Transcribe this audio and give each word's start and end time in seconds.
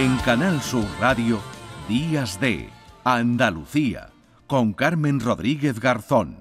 En 0.00 0.16
Canal 0.18 0.62
Sur 0.62 0.86
Radio, 1.00 1.40
Días 1.88 2.38
de 2.38 2.68
Andalucía, 3.02 4.10
con 4.46 4.72
Carmen 4.72 5.18
Rodríguez 5.18 5.80
Garzón. 5.80 6.36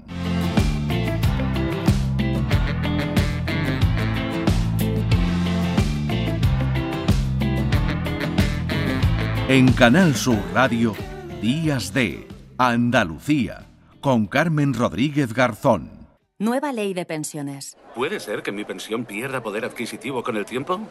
En 9.47 9.73
Canal 9.73 10.13
Sur 10.13 10.37
Radio, 10.53 10.93
Días 11.41 11.91
de 11.95 12.27
Andalucía, 12.59 13.65
con 14.01 14.27
Carmen 14.27 14.75
Rodríguez 14.75 15.33
Garzón. 15.33 15.89
Nueva 16.37 16.71
ley 16.73 16.93
de 16.93 17.05
pensiones. 17.07 17.75
¿Puede 17.95 18.19
ser 18.19 18.43
que 18.43 18.51
mi 18.51 18.65
pensión 18.65 19.05
pierda 19.05 19.41
poder 19.41 19.65
adquisitivo 19.65 20.21
con 20.21 20.37
el 20.37 20.45
tiempo? 20.45 20.87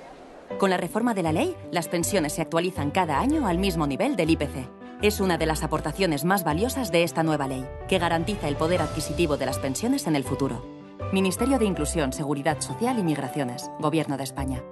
Con 0.58 0.70
la 0.70 0.78
reforma 0.78 1.12
de 1.12 1.22
la 1.22 1.32
ley, 1.32 1.54
las 1.70 1.88
pensiones 1.88 2.32
se 2.32 2.42
actualizan 2.42 2.90
cada 2.90 3.20
año 3.20 3.46
al 3.46 3.58
mismo 3.58 3.86
nivel 3.86 4.16
del 4.16 4.30
IPC. 4.30 4.68
Es 5.02 5.20
una 5.20 5.36
de 5.36 5.44
las 5.44 5.62
aportaciones 5.62 6.24
más 6.24 6.44
valiosas 6.44 6.90
de 6.90 7.02
esta 7.02 7.22
nueva 7.22 7.46
ley, 7.46 7.66
que 7.88 7.98
garantiza 7.98 8.48
el 8.48 8.56
poder 8.56 8.80
adquisitivo 8.80 9.36
de 9.36 9.46
las 9.46 9.58
pensiones 9.58 10.06
en 10.06 10.16
el 10.16 10.24
futuro. 10.24 10.64
Ministerio 11.12 11.58
de 11.58 11.66
Inclusión, 11.66 12.12
Seguridad 12.12 12.60
Social 12.60 12.98
y 12.98 13.02
Migraciones, 13.02 13.70
Gobierno 13.78 14.16
de 14.16 14.24
España. 14.24 14.62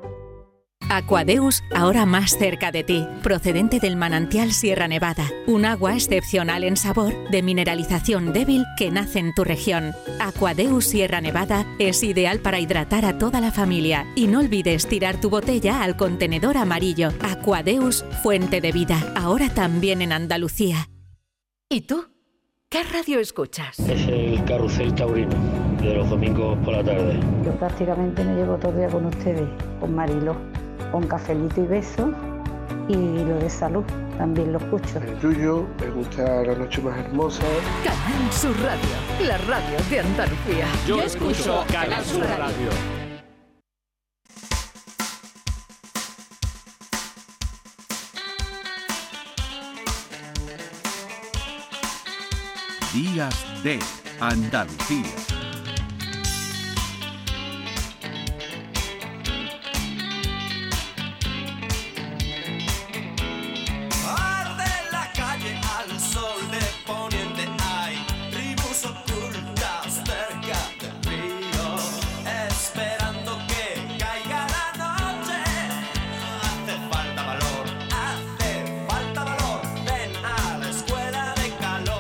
Aquadeus, 0.91 1.65
ahora 1.75 2.07
más 2.07 2.37
cerca 2.37 2.71
de 2.71 2.85
ti, 2.85 3.07
procedente 3.23 3.81
del 3.81 3.97
manantial 3.97 4.53
Sierra 4.53 4.89
Nevada, 4.89 5.25
un 5.47 5.65
agua 5.65 5.95
excepcional 5.95 6.65
en 6.65 6.77
sabor, 6.77 7.15
de 7.31 7.43
mineralización 7.43 8.33
débil 8.33 8.65
que 8.77 8.91
nace 8.91 9.19
en 9.19 9.35
tu 9.35 9.45
región. 9.45 9.93
Aquadeus 10.21 10.87
Sierra 10.87 11.21
Nevada 11.21 11.67
es 11.79 12.03
ideal 12.03 12.41
para 12.41 12.61
hidratar 12.61 13.05
a 13.05 13.19
toda 13.19 13.41
la 13.41 13.51
familia 13.51 14.07
y 14.15 14.27
no 14.27 14.41
olvides 14.41 14.87
tirar 14.87 15.21
tu 15.21 15.31
botella 15.31 15.83
al 15.83 15.97
contenedor 15.97 16.57
amarillo. 16.57 17.09
Aquadeus, 17.21 18.05
fuente 18.23 18.61
de 18.61 18.73
vida, 18.73 19.13
ahora 19.17 19.49
también 19.49 20.03
en 20.03 20.13
Andalucía. 20.13 20.89
¿Y 21.69 21.83
tú? 21.83 22.05
¿Qué 22.69 22.83
radio 22.83 23.21
escuchas? 23.21 23.79
Es 23.79 24.09
el 24.09 24.45
carrusel 24.45 24.95
taurino 24.95 25.37
de 25.81 25.95
los 25.95 26.11
domingos 26.11 26.59
por 26.65 26.75
la 26.75 26.85
tarde. 26.85 27.21
Yo 27.45 27.53
prácticamente 27.53 28.25
me 28.25 28.35
llevo 28.35 28.57
todo 28.57 28.73
el 28.73 28.79
día 28.79 28.89
con 28.89 29.07
ustedes, 29.07 29.49
con 29.81 29.95
Marilo 29.95 30.37
con 30.93 31.07
cafelito 31.07 31.63
y 31.63 31.67
beso 31.67 32.11
y 32.89 32.95
lo 32.95 33.39
de 33.39 33.51
salud 33.51 33.85
también 34.19 34.53
lo 34.53 34.59
escucho. 34.59 34.99
El 34.99 35.19
tuyo, 35.19 35.67
me 35.81 35.91
gusta 35.91 36.43
la 36.43 36.55
noche 36.55 36.81
más 36.83 36.99
hermosa. 36.99 37.43
Canal 37.85 38.33
Sur 38.33 38.57
Radio, 38.63 39.27
la 39.27 39.39
radio 39.39 39.79
de 39.91 40.01
Andalucía. 40.01 40.67
Yo, 40.87 41.03
escucho 41.03 41.65
Canal 41.71 42.05
Sur 42.05 42.21
Radio. 42.21 42.69
Días 52.93 53.65
de 53.65 53.81
Andalucía. 54.21 55.34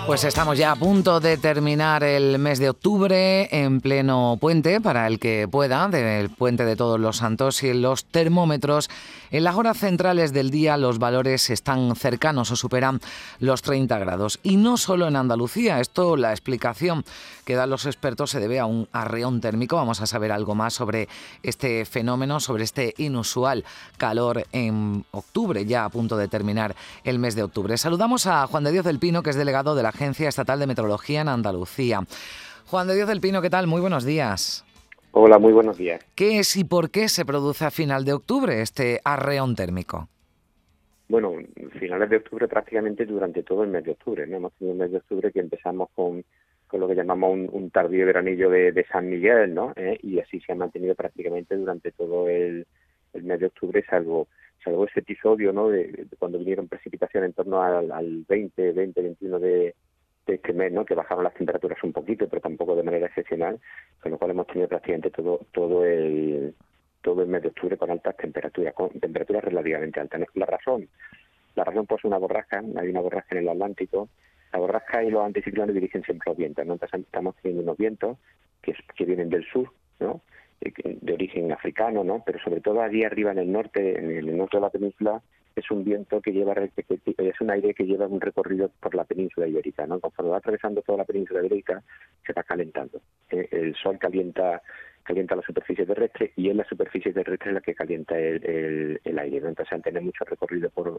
Pues 0.07 0.23
estamos 0.25 0.59
ya 0.59 0.71
a 0.71 0.77
punto 0.77 1.19
de 1.19 1.39
terminar 1.39 2.05
el 2.05 2.39
mes 2.39 2.59
de 2.59 2.69
octubre 2.69 3.49
en 3.51 3.81
pleno 3.81 4.37
puente, 4.39 4.83
para 4.83 5.07
el 5.07 5.19
que 5.19 5.49
pueda, 5.51 5.89
del 5.89 6.29
puente 6.29 6.67
de 6.67 6.77
todos 6.77 7.01
los 7.01 7.17
santos 7.17 7.63
y 7.63 7.71
en 7.71 7.81
los 7.81 8.05
termómetros. 8.05 8.91
En 9.31 9.45
las 9.45 9.57
horas 9.57 9.79
centrales 9.79 10.35
del 10.35 10.51
día 10.51 10.77
los 10.77 10.99
valores 10.99 11.49
están 11.49 11.97
cercanos 11.97 12.51
o 12.51 12.57
superan 12.57 13.01
los 13.39 13.63
30 13.63 13.99
grados. 13.99 14.41
Y 14.43 14.59
no 14.59 14.77
solo 14.77 15.09
en 15.09 15.17
Andalucía, 15.17 15.81
esto, 15.81 16.19
la 16.19 16.33
explicación 16.33 17.03
que 17.47 17.55
dan 17.55 17.71
los 17.71 17.87
expertos 17.87 18.31
se 18.31 18.41
debe 18.41 18.61
a 18.61 18.67
un 18.67 18.89
arreón 18.93 19.41
térmico. 19.41 19.77
Vamos 19.77 20.03
a 20.03 20.07
saber 20.07 20.33
algo 20.33 20.55
más 20.55 20.75
sobre 20.75 21.09
este 21.43 21.87
fenómeno, 21.87 22.41
sobre 22.41 22.65
este 22.65 22.95
inusual 22.99 23.65
calor 23.97 24.47
en 24.53 25.05
octubre, 25.13 25.65
ya 25.65 25.87
a 25.87 25.89
punto 25.89 26.19
de 26.19 26.29
terminar 26.29 26.77
el 27.05 27.19
mes 27.19 27.35
de 27.35 27.43
octubre. 27.43 27.77
Saludamos 27.79 28.27
a 28.27 28.47
Juan 28.47 28.65
de 28.65 28.73
Dios 28.73 28.85
del 28.85 28.99
Pino, 28.99 29.23
que 29.23 29.31
es 29.31 29.37
delegado 29.37 29.75
de 29.75 29.83
la 29.83 29.94
Agencia 29.95 30.29
Estatal 30.29 30.59
de 30.59 30.67
Meteorología 30.67 31.21
en 31.21 31.29
Andalucía. 31.29 32.01
Juan 32.67 32.89
de 32.89 32.97
Dios 32.97 33.07
del 33.07 33.21
Pino, 33.21 33.41
¿qué 33.41 33.51
tal? 33.51 33.69
Muy 33.69 33.81
buenos 33.81 34.05
días. 34.05 34.65
Hola, 35.13 35.39
muy 35.39 35.53
buenos 35.53 35.79
días. 35.79 36.05
¿Qué 36.17 36.41
es 36.41 36.57
y 36.57 36.65
por 36.65 36.91
qué 36.91 37.09
se 37.09 37.25
produce 37.25 37.65
a 37.65 37.71
final 37.71 38.05
de 38.05 38.13
octubre 38.13 38.61
este 38.61 39.01
arreón 39.05 39.55
térmico? 39.55 40.09
Bueno, 41.09 41.35
finales 41.79 42.11
de 42.11 42.17
octubre 42.17 42.49
prácticamente 42.49 43.07
durante 43.07 43.45
todo 43.45 43.63
el 43.63 43.71
mes 43.71 43.85
de 43.85 43.93
octubre. 43.93 44.27
¿no? 44.27 44.37
Hemos 44.39 44.53
tenido 44.55 44.73
un 44.73 44.81
mes 44.81 44.91
de 44.91 44.97
octubre 44.97 45.31
que 45.31 45.39
empezamos 45.39 45.91
con, 45.95 46.25
con 46.67 46.81
lo 46.81 46.89
que 46.89 46.97
llamamos 46.97 47.39
un, 47.53 47.71
tardío 47.71 48.05
veranillo 48.05 48.51
de, 48.51 48.87
San 48.91 49.09
Miguel, 49.09 49.55
¿no? 49.55 49.73
¿Eh? 49.77 49.97
Y 50.03 50.19
así 50.19 50.41
se 50.41 50.51
ha 50.51 50.57
mantenido 50.57 50.97
prácticamente 50.97 51.57
durante 51.57 51.93
todo 51.93 52.29
el, 52.29 52.67
mes 53.13 53.39
de 53.39 53.47
octubre, 53.47 53.85
salvo 53.89 54.27
salvo 54.65 54.87
ese 54.87 55.01
episodio, 55.01 55.53
¿no? 55.53 55.69
De, 55.69 56.07
cuando 56.19 56.39
vinieron 56.39 56.69
precipitaciones 56.69 57.29
en 57.29 57.35
torno 57.35 57.63
al, 57.63 57.93
al 57.93 58.25
20, 58.29 58.73
20, 58.73 59.03
21 59.03 59.39
de, 59.39 59.75
este 60.27 60.53
mes, 60.55 60.73
¿no? 60.73 60.85
que 60.85 60.95
bajaron 60.95 61.25
las 61.25 61.35
temperaturas 61.35 61.83
un 61.83 61.93
poquito, 61.93 62.27
pero 62.29 62.41
tampoco 62.41 62.75
de 62.75 62.83
manera 62.83 63.07
excepcional, 63.07 63.61
con 64.01 64.13
lo 64.13 64.19
cual 64.19 64.31
hemos 64.31 64.47
tenido 64.47 64.69
prácticamente 64.69 65.11
todo 65.11 65.41
todo 65.53 65.85
el 65.85 66.55
todo 67.03 67.23
el 67.23 67.29
mes 67.29 67.43
de 67.43 67.49
octubre 67.49 67.77
con 67.77 67.91
altas 67.91 68.17
temperaturas, 68.17 68.73
con 68.73 68.89
temperaturas 68.89 69.45
relativamente 69.45 70.01
altas. 70.01 70.23
La 70.33 70.47
razón, 70.47 70.89
la 71.55 71.65
razón 71.65 71.87
pues 71.87 72.03
una 72.05 72.17
borrasca, 72.17 72.63
hay 72.77 72.89
una 72.89 73.01
borrasca 73.01 73.37
en 73.37 73.43
el 73.43 73.49
Atlántico, 73.51 74.09
la 74.53 74.59
borrasca 74.59 75.05
y 75.05 75.11
los 75.11 75.23
anticiclones 75.23 75.75
dirigen 75.75 76.03
siempre 76.03 76.31
los 76.31 76.39
vientos, 76.39 76.65
¿no? 76.65 76.73
Entonces 76.75 77.01
estamos 77.01 77.35
teniendo 77.37 77.63
unos 77.63 77.77
vientos 77.77 78.17
que, 78.63 78.75
que 78.97 79.05
vienen 79.05 79.29
del 79.29 79.45
sur, 79.45 79.71
¿no? 80.01 80.23
De 80.61 81.13
origen 81.13 81.53
africano, 81.53 82.05
¿no? 82.05 82.23
Pero 82.25 82.39
sobre 82.39 82.61
todo 82.61 82.81
allí 82.81 83.05
arriba 83.05 83.33
en 83.33 83.39
el 83.39 83.53
norte, 83.53 83.99
en 83.99 84.11
el 84.11 84.37
norte 84.37 84.57
de 84.57 84.61
la 84.63 84.71
península, 84.71 85.23
es 85.55 85.71
un 85.71 85.85
viento 85.85 86.21
que 86.21 86.33
lleva, 86.33 86.55
es 86.55 87.41
un 87.41 87.51
aire 87.51 87.75
que 87.75 87.85
lleva 87.85 88.07
un 88.07 88.21
recorrido 88.21 88.71
por 88.81 88.95
la 88.95 89.05
península 89.05 89.47
ibérica, 89.47 89.87
¿no? 89.87 90.01
Conforme 90.01 90.33
va 90.33 90.39
atravesando 90.39 90.83
toda 90.83 90.99
la 90.99 91.05
península 91.05 91.41
ibérica, 91.41 91.83
se 92.27 92.33
va 92.33 92.43
calentando. 92.43 93.01
Eh, 93.31 93.49
el 93.51 93.75
sol 93.77 93.99
calienta 93.99 94.63
calienta 95.03 95.37
la 95.37 95.43
superficie 95.43 95.85
terrestre 95.85 96.33
y 96.35 96.49
en 96.49 96.57
la 96.57 96.65
superficie 96.65 97.13
terrestre 97.13 97.51
es 97.51 97.55
la 97.55 97.61
que 97.61 97.75
calienta 97.75 98.19
el, 98.19 98.99
el, 99.05 99.19
aire, 99.19 99.41
¿no? 99.43 99.51
Entonces 99.51 99.73
al 99.75 99.83
tener 99.83 100.03
mucho 100.03 100.25
recorrido 100.25 100.71
por, 100.71 100.99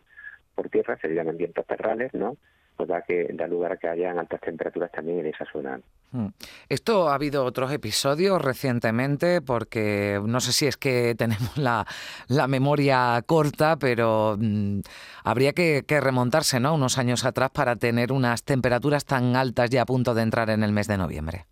por 0.54 0.70
tierra 0.70 0.96
se 1.02 1.10
llaman 1.10 1.38
vientos 1.38 1.66
terrales, 1.66 2.14
¿no? 2.14 2.38
pues 2.76 2.90
da, 2.90 3.02
que, 3.02 3.28
da 3.34 3.48
lugar 3.48 3.74
a 3.74 3.78
que 3.78 3.88
hayan 3.88 4.20
altas 4.20 4.42
temperaturas 4.42 4.92
también 4.92 5.20
en 5.20 5.28
esa 5.28 5.46
zona. 5.46 5.80
Hmm. 6.16 6.28
Esto 6.70 7.10
ha 7.10 7.16
habido 7.16 7.44
otros 7.44 7.74
episodios 7.74 8.42
recientemente, 8.42 9.42
porque 9.42 10.22
no 10.26 10.40
sé 10.40 10.54
si 10.54 10.66
es 10.66 10.78
que 10.78 11.14
tenemos 11.18 11.58
la, 11.58 11.86
la 12.30 12.48
memoria 12.48 13.22
corta, 13.26 13.76
pero 13.78 14.38
mm, 14.40 14.80
habría 15.26 15.52
que, 15.52 15.84
remontarse 16.00 16.62
¿no? 16.62 16.74
unos 16.74 16.98
años 16.98 17.26
atrás 17.26 17.50
para 17.52 17.76
tener 17.76 18.14
unas 18.14 18.46
temperaturas 18.46 19.06
tan 19.06 19.36
altas 19.36 19.70
ya 19.70 19.82
a 19.82 19.86
punto 19.86 20.14
de 20.14 20.22
entrar 20.22 20.50
en 20.50 20.64
el 20.64 20.72
mes 20.72 20.88
de 20.88 20.98
noviembre. 20.98 21.46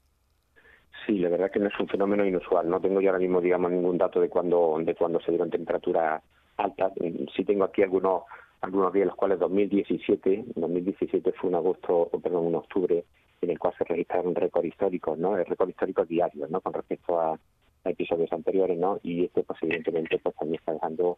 Sí, 1.06 1.20
la 1.20 1.28
verdad 1.28 1.52
que 1.52 1.60
no 1.60 1.68
es 1.68 1.78
un 1.78 1.90
fenómeno 1.90 2.26
inusual. 2.26 2.70
No 2.70 2.80
tengo 2.80 3.02
yo 3.02 3.10
ahora 3.10 3.20
mismo, 3.20 3.42
digamos, 3.42 3.70
ningún 3.70 3.98
dato 3.98 4.22
de 4.22 4.30
cuándo 4.30 4.78
de 4.80 4.96
cuando 4.96 5.20
se 5.20 5.32
dieron 5.32 5.50
temperaturas 5.50 6.24
altas. 6.56 6.94
Sí 7.36 7.44
tengo 7.44 7.66
aquí 7.66 7.84
algunos 7.84 8.24
algunos 8.62 8.94
días, 8.94 9.08
los 9.08 9.16
cuales 9.18 9.40
2017, 9.40 10.46
2017 10.56 11.34
fue 11.34 11.50
un 11.50 11.56
agosto, 11.56 12.10
perdón, 12.24 12.46
un 12.46 12.56
octubre, 12.56 13.04
en 13.44 13.52
el 13.52 13.60
cual 13.60 13.74
se 13.78 13.84
registraron 13.84 14.36
récord 14.36 14.66
históricos, 14.66 15.18
¿no? 15.18 15.38
El 15.38 15.46
récord 15.46 15.70
histórico 15.70 16.06
diario, 16.06 16.48
¿no? 16.48 16.62
Con 16.62 16.74
respecto 16.74 17.20
a, 17.20 17.40
episodios 17.86 18.32
anteriores, 18.32 18.78
¿no? 18.78 18.98
Y 19.04 19.26
este, 19.26 19.44
pues 19.44 19.60
evidentemente, 19.62 20.18
pues 20.18 20.34
también 20.38 20.60
está 20.60 20.72
dejando 20.72 21.18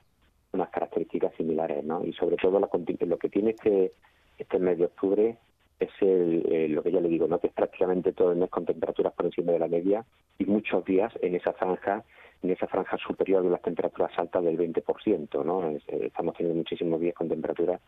unas 0.51 0.69
características 0.69 1.31
similares, 1.35 1.83
¿no? 1.83 2.03
Y 2.03 2.11
sobre 2.13 2.37
todo 2.37 2.59
lo, 2.59 2.69
lo 3.07 3.17
que 3.19 3.29
tiene 3.29 3.51
este 3.51 3.91
este 4.37 4.59
mes 4.59 4.77
de 4.77 4.85
octubre 4.85 5.37
es 5.79 5.89
el, 6.01 6.73
lo 6.73 6.83
que 6.83 6.91
ya 6.91 7.01
le 7.01 7.09
digo, 7.09 7.27
¿no? 7.27 7.39
Que 7.39 7.47
es 7.47 7.53
prácticamente 7.53 8.13
todo 8.13 8.31
el 8.31 8.37
mes 8.37 8.49
con 8.49 8.65
temperaturas 8.65 9.13
por 9.13 9.25
encima 9.25 9.51
de 9.51 9.59
la 9.59 9.67
media 9.67 10.05
y 10.37 10.45
muchos 10.45 10.85
días 10.85 11.13
en 11.21 11.35
esa 11.35 11.53
franja 11.53 12.03
en 12.43 12.51
esa 12.51 12.67
franja 12.67 12.97
superior 12.97 13.43
de 13.43 13.49
las 13.49 13.61
temperaturas 13.61 14.11
altas 14.17 14.43
del 14.43 14.57
20%, 14.57 15.43
¿no? 15.43 15.69
Eh, 15.71 15.81
estamos 15.87 16.35
teniendo 16.35 16.57
muchísimos 16.57 16.99
días 16.99 17.15
con 17.15 17.27
temperaturas 17.27 17.81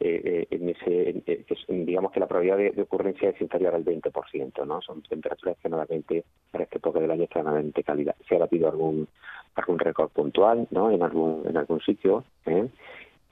eh, 0.00 0.20
eh, 0.24 0.46
en 0.50 0.68
ese, 0.68 1.44
digamos 1.66 2.12
que 2.12 2.20
la 2.20 2.28
probabilidad 2.28 2.72
de, 2.72 2.82
ocurrencia 2.82 3.30
es 3.30 3.40
inferior 3.40 3.74
al 3.74 3.84
20%, 3.84 4.64
¿no? 4.64 4.80
Son 4.80 5.02
temperaturas 5.02 5.56
que 5.60 5.68
normalmente 5.68 6.24
para 6.52 6.64
este 6.64 6.78
época 6.78 7.00
del 7.00 7.10
año 7.10 7.24
extremadamente 7.24 7.82
calidad. 7.82 8.14
Se 8.28 8.36
ha 8.36 8.38
batido 8.38 8.68
algún 8.68 9.08
algún 9.56 9.78
récord 9.80 10.10
puntual, 10.10 10.68
¿no? 10.70 10.92
En 10.92 11.02
algún 11.02 11.44
en 11.48 11.56
algún 11.56 11.80
sitio, 11.80 12.22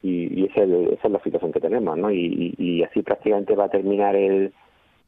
y, 0.02 0.44
esa, 0.46 0.62
es, 0.64 1.10
la 1.10 1.22
situación 1.22 1.52
que 1.52 1.60
tenemos, 1.60 1.96
¿no? 1.96 2.10
Y, 2.10 2.82
así 2.82 3.02
prácticamente 3.02 3.54
va 3.54 3.66
a 3.66 3.70
terminar 3.70 4.16
el, 4.16 4.52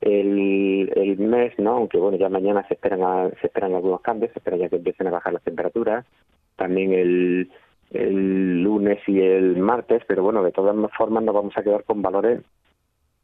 el, 0.00 1.18
mes, 1.18 1.58
¿no? 1.58 1.72
Aunque 1.72 1.98
bueno, 1.98 2.18
ya 2.18 2.28
mañana 2.28 2.64
se 2.68 2.74
esperan 2.74 3.32
se 3.40 3.48
esperan 3.48 3.74
algunos 3.74 4.00
cambios, 4.00 4.32
se 4.32 4.38
espera 4.38 4.56
ya 4.56 4.68
que 4.68 4.76
empiecen 4.76 5.08
a 5.08 5.10
bajar 5.10 5.32
las 5.32 5.42
temperaturas, 5.42 6.06
también 6.54 6.92
el, 6.92 7.50
el 7.90 8.62
lunes 8.62 8.98
y 9.06 9.20
el 9.20 9.56
martes, 9.56 10.02
pero 10.06 10.22
bueno, 10.22 10.42
de 10.42 10.52
todas 10.52 10.74
formas 10.96 11.22
nos 11.22 11.34
vamos 11.34 11.56
a 11.56 11.62
quedar 11.62 11.84
con 11.84 12.02
valores 12.02 12.40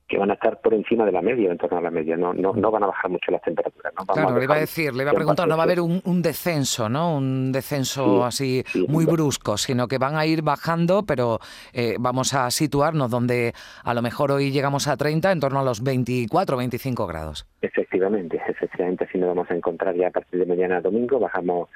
que 0.09 0.19
van 0.19 0.31
a 0.31 0.35
estar 0.35 0.61
por 0.61 0.75
encima 0.75 1.07
de 1.07 1.13
la 1.13 1.23
media, 1.23 1.51
en 1.51 1.57
torno 1.57 1.79
a 1.79 1.81
la 1.81 1.91
media, 1.91 2.17
no, 2.17 2.35
no, 2.35 2.53
no 2.53 2.71
van 2.71 2.83
a 2.83 2.87
bajar 2.89 3.11
mucho 3.11 3.31
las 3.31 3.41
temperaturas. 3.41 3.93
¿no? 3.99 4.05
claro, 4.05 4.39
le 4.39 4.45
iba 4.45 4.57
a 4.57 4.61
decir, 4.61 4.95
le 4.95 5.03
iba 5.03 5.13
a 5.13 5.15
preguntar, 5.15 5.49
no 5.49 5.57
va 5.57 5.63
a 5.63 5.65
haber 5.65 5.81
un, 5.81 6.03
un 6.05 6.21
descenso, 6.21 6.91
¿no? 6.91 7.17
Un 7.17 7.53
descenso 7.53 8.23
así 8.25 8.63
muy 8.87 9.07
brusco, 9.07 9.57
sino 9.57 9.89
que 9.89 9.97
van 9.97 10.17
a 10.17 10.27
ir 10.27 10.43
bajando, 10.43 11.05
pero 11.07 11.39
eh, 11.73 11.97
vamos 11.99 12.35
a 12.35 12.51
situarnos 12.51 13.11
donde 13.11 13.55
a 13.83 13.95
lo 13.95 14.03
mejor 14.03 14.31
hoy 14.31 14.51
llegamos 14.51 14.89
a 14.89 14.97
30, 14.97 15.33
en 15.33 15.41
torno 15.41 15.61
a 15.61 15.65
los 15.65 15.83
24, 15.83 16.57
25 16.59 17.07
grados. 17.07 17.47
Efectivamente, 17.63 18.41
efectivamente, 18.47 19.05
así 19.05 19.17
nos 19.17 19.29
vamos 19.29 19.51
a 19.51 19.55
encontrar 19.55 19.95
ya 19.95 20.09
a 20.09 20.11
partir 20.11 20.39
de 20.39 20.47
mañana 20.47 20.83
domingo, 20.83 21.19
bajamos 21.19 21.71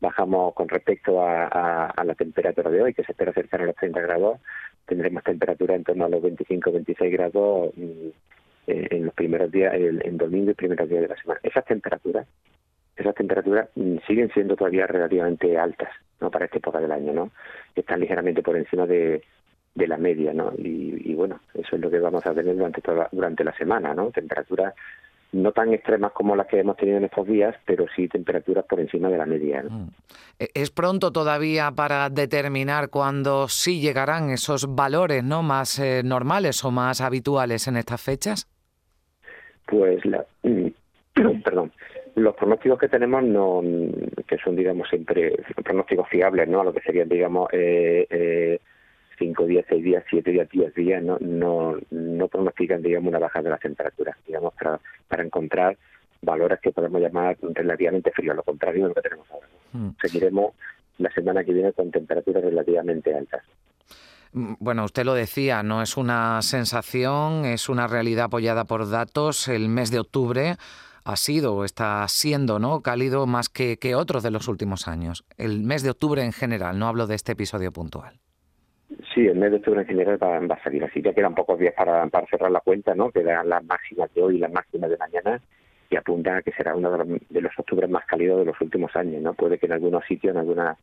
bajamos 0.00 0.54
con 0.54 0.68
respecto 0.68 1.22
a, 1.22 1.92
la 2.04 2.14
temperatura 2.14 2.70
de 2.70 2.82
hoy, 2.82 2.94
que 2.94 3.04
se 3.04 3.12
espera 3.12 3.32
cercana 3.32 3.64
a 3.64 3.66
los 3.68 3.76
30 3.76 4.00
grados, 4.00 4.40
tendremos 4.86 5.22
temperatura 5.22 5.74
en 5.74 5.84
torno 5.84 6.06
a 6.06 6.08
los 6.08 6.22
25-26 6.22 7.10
grados 7.10 7.72
mm, 7.76 8.08
eh, 8.66 8.88
en 8.90 9.04
los 9.04 9.14
primeros 9.14 9.50
días, 9.50 9.74
en 9.74 10.16
domingo 10.16 10.50
y 10.50 10.54
primeros 10.54 10.88
días 10.88 11.02
de 11.02 11.08
la 11.08 11.16
semana. 11.16 11.40
Esas 11.42 11.64
temperaturas, 11.66 12.26
esas 12.96 13.14
temperaturas 13.14 13.68
mm, 13.74 13.98
siguen 14.06 14.30
siendo 14.32 14.56
todavía 14.56 14.86
relativamente 14.86 15.58
altas, 15.58 15.90
¿no? 16.20 16.30
Para 16.30 16.46
esta 16.46 16.58
época 16.58 16.80
del 16.80 16.92
año, 16.92 17.12
¿no? 17.12 17.30
Están 17.74 18.00
ligeramente 18.00 18.42
por 18.42 18.56
encima 18.56 18.86
de, 18.86 19.22
de 19.74 19.86
la 19.86 19.96
media, 19.96 20.32
¿no? 20.32 20.52
Y, 20.56 21.10
y, 21.10 21.14
bueno, 21.14 21.40
eso 21.54 21.76
es 21.76 21.82
lo 21.82 21.90
que 21.90 21.98
vamos 21.98 22.26
a 22.26 22.34
tener 22.34 22.56
durante 22.56 22.80
toda, 22.80 23.08
durante 23.12 23.44
la 23.44 23.56
semana, 23.56 23.94
¿no? 23.94 24.10
Temperaturas 24.10 24.74
no 25.32 25.52
tan 25.52 25.72
extremas 25.72 26.12
como 26.12 26.34
las 26.34 26.46
que 26.46 26.60
hemos 26.60 26.76
tenido 26.76 26.98
en 26.98 27.04
estos 27.04 27.26
días, 27.26 27.54
pero 27.64 27.86
sí 27.94 28.08
temperaturas 28.08 28.64
por 28.64 28.80
encima 28.80 29.08
de 29.08 29.18
la 29.18 29.26
media. 29.26 29.62
Mm. 29.62 29.88
E, 30.38 30.48
¿Es 30.54 30.70
pronto 30.70 31.12
todavía 31.12 31.70
para 31.70 32.08
determinar 32.10 32.90
cuándo 32.90 33.48
sí 33.48 33.80
llegarán 33.80 34.30
esos 34.30 34.74
valores 34.74 35.22
no 35.24 35.42
más 35.42 35.78
eh, 35.78 36.02
normales 36.04 36.64
o 36.64 36.70
más 36.70 37.00
habituales 37.00 37.68
en 37.68 37.76
estas 37.76 38.02
fechas? 38.02 38.48
Pues, 39.66 40.04
la, 40.04 40.24
perdón, 41.44 41.72
los 42.16 42.34
pronósticos 42.34 42.78
que 42.78 42.88
tenemos, 42.88 43.22
no, 43.22 43.62
que 44.26 44.36
son, 44.38 44.56
digamos, 44.56 44.88
siempre 44.88 45.32
pronósticos 45.64 46.08
fiables, 46.08 46.48
¿no? 46.48 46.60
A 46.60 46.64
lo 46.64 46.72
que 46.72 46.80
serían, 46.80 47.08
digamos, 47.08 47.48
eh, 47.52 48.06
eh, 48.10 48.60
5 49.20 49.44
días, 49.44 49.66
6 49.68 49.84
días, 49.84 50.04
7 50.08 50.30
días, 50.30 50.48
10 50.50 50.74
días, 50.74 51.02
no, 51.02 51.18
no, 51.20 51.76
no 51.90 52.28
pronostican, 52.28 52.82
digamos, 52.82 53.10
una 53.10 53.18
bajada 53.18 53.44
de 53.44 53.50
las 53.50 53.60
temperaturas, 53.60 54.16
digamos, 54.26 54.54
para, 54.54 54.80
para 55.06 55.22
encontrar 55.22 55.76
valores 56.22 56.58
que 56.60 56.72
podemos 56.72 57.00
llamar 57.00 57.36
relativamente 57.40 58.10
fríos, 58.12 58.34
lo 58.34 58.42
contrario 58.42 58.84
de 58.84 58.88
lo 58.88 58.94
que 58.94 59.02
tenemos 59.02 59.30
ahora. 59.30 59.46
Hmm. 59.72 59.90
Seguiremos 60.00 60.54
la 60.98 61.10
semana 61.10 61.44
que 61.44 61.52
viene 61.52 61.72
con 61.72 61.90
temperaturas 61.90 62.42
relativamente 62.42 63.14
altas. 63.14 63.42
Mm, 64.32 64.54
bueno, 64.58 64.84
usted 64.84 65.04
lo 65.04 65.14
decía, 65.14 65.62
no 65.62 65.82
es 65.82 65.96
una 65.96 66.40
sensación, 66.42 67.44
es 67.44 67.68
una 67.68 67.86
realidad 67.86 68.26
apoyada 68.26 68.64
por 68.64 68.88
datos. 68.88 69.48
El 69.48 69.68
mes 69.68 69.90
de 69.90 69.98
octubre 69.98 70.56
ha 71.04 71.16
sido 71.16 71.54
o 71.54 71.64
está 71.64 72.06
siendo 72.08 72.58
¿no? 72.58 72.80
cálido 72.80 73.26
más 73.26 73.48
que, 73.48 73.78
que 73.78 73.94
otros 73.94 74.22
de 74.22 74.30
los 74.30 74.48
últimos 74.48 74.88
años. 74.88 75.24
El 75.36 75.62
mes 75.62 75.82
de 75.82 75.90
octubre 75.90 76.24
en 76.24 76.32
general, 76.32 76.78
no 76.78 76.88
hablo 76.88 77.06
de 77.06 77.16
este 77.16 77.32
episodio 77.32 77.72
puntual. 77.72 78.20
Sí, 79.20 79.26
el 79.26 79.36
mes 79.36 79.50
de 79.50 79.58
octubre 79.58 79.82
en 79.82 79.86
general 79.86 80.18
va, 80.22 80.54
a 80.54 80.62
salir 80.64 80.82
así. 80.82 81.02
Ya 81.02 81.12
quedan 81.12 81.34
pocos 81.34 81.58
días 81.58 81.74
para, 81.74 82.08
cerrar 82.30 82.50
la 82.50 82.62
cuenta, 82.62 82.94
¿no? 82.94 83.10
Quedan 83.10 83.50
las 83.50 83.62
máximas 83.62 84.10
de 84.14 84.22
hoy 84.22 84.36
y 84.36 84.38
las 84.38 84.50
máximas 84.50 84.88
de 84.88 84.96
mañana 84.96 85.42
y 85.90 85.96
apunta 85.96 86.38
a 86.38 86.42
que 86.42 86.52
será 86.52 86.74
uno 86.74 86.90
de 87.28 87.40
los, 87.42 87.52
octubres 87.58 87.90
más 87.90 88.06
cálidos 88.06 88.38
de 88.38 88.46
los 88.46 88.58
últimos 88.62 88.96
años, 88.96 89.20
¿no? 89.20 89.34
Puede 89.34 89.58
que 89.58 89.66
en 89.66 89.72
algunos 89.72 90.06
sitios, 90.06 90.32
en 90.34 90.40
algunas 90.40 90.78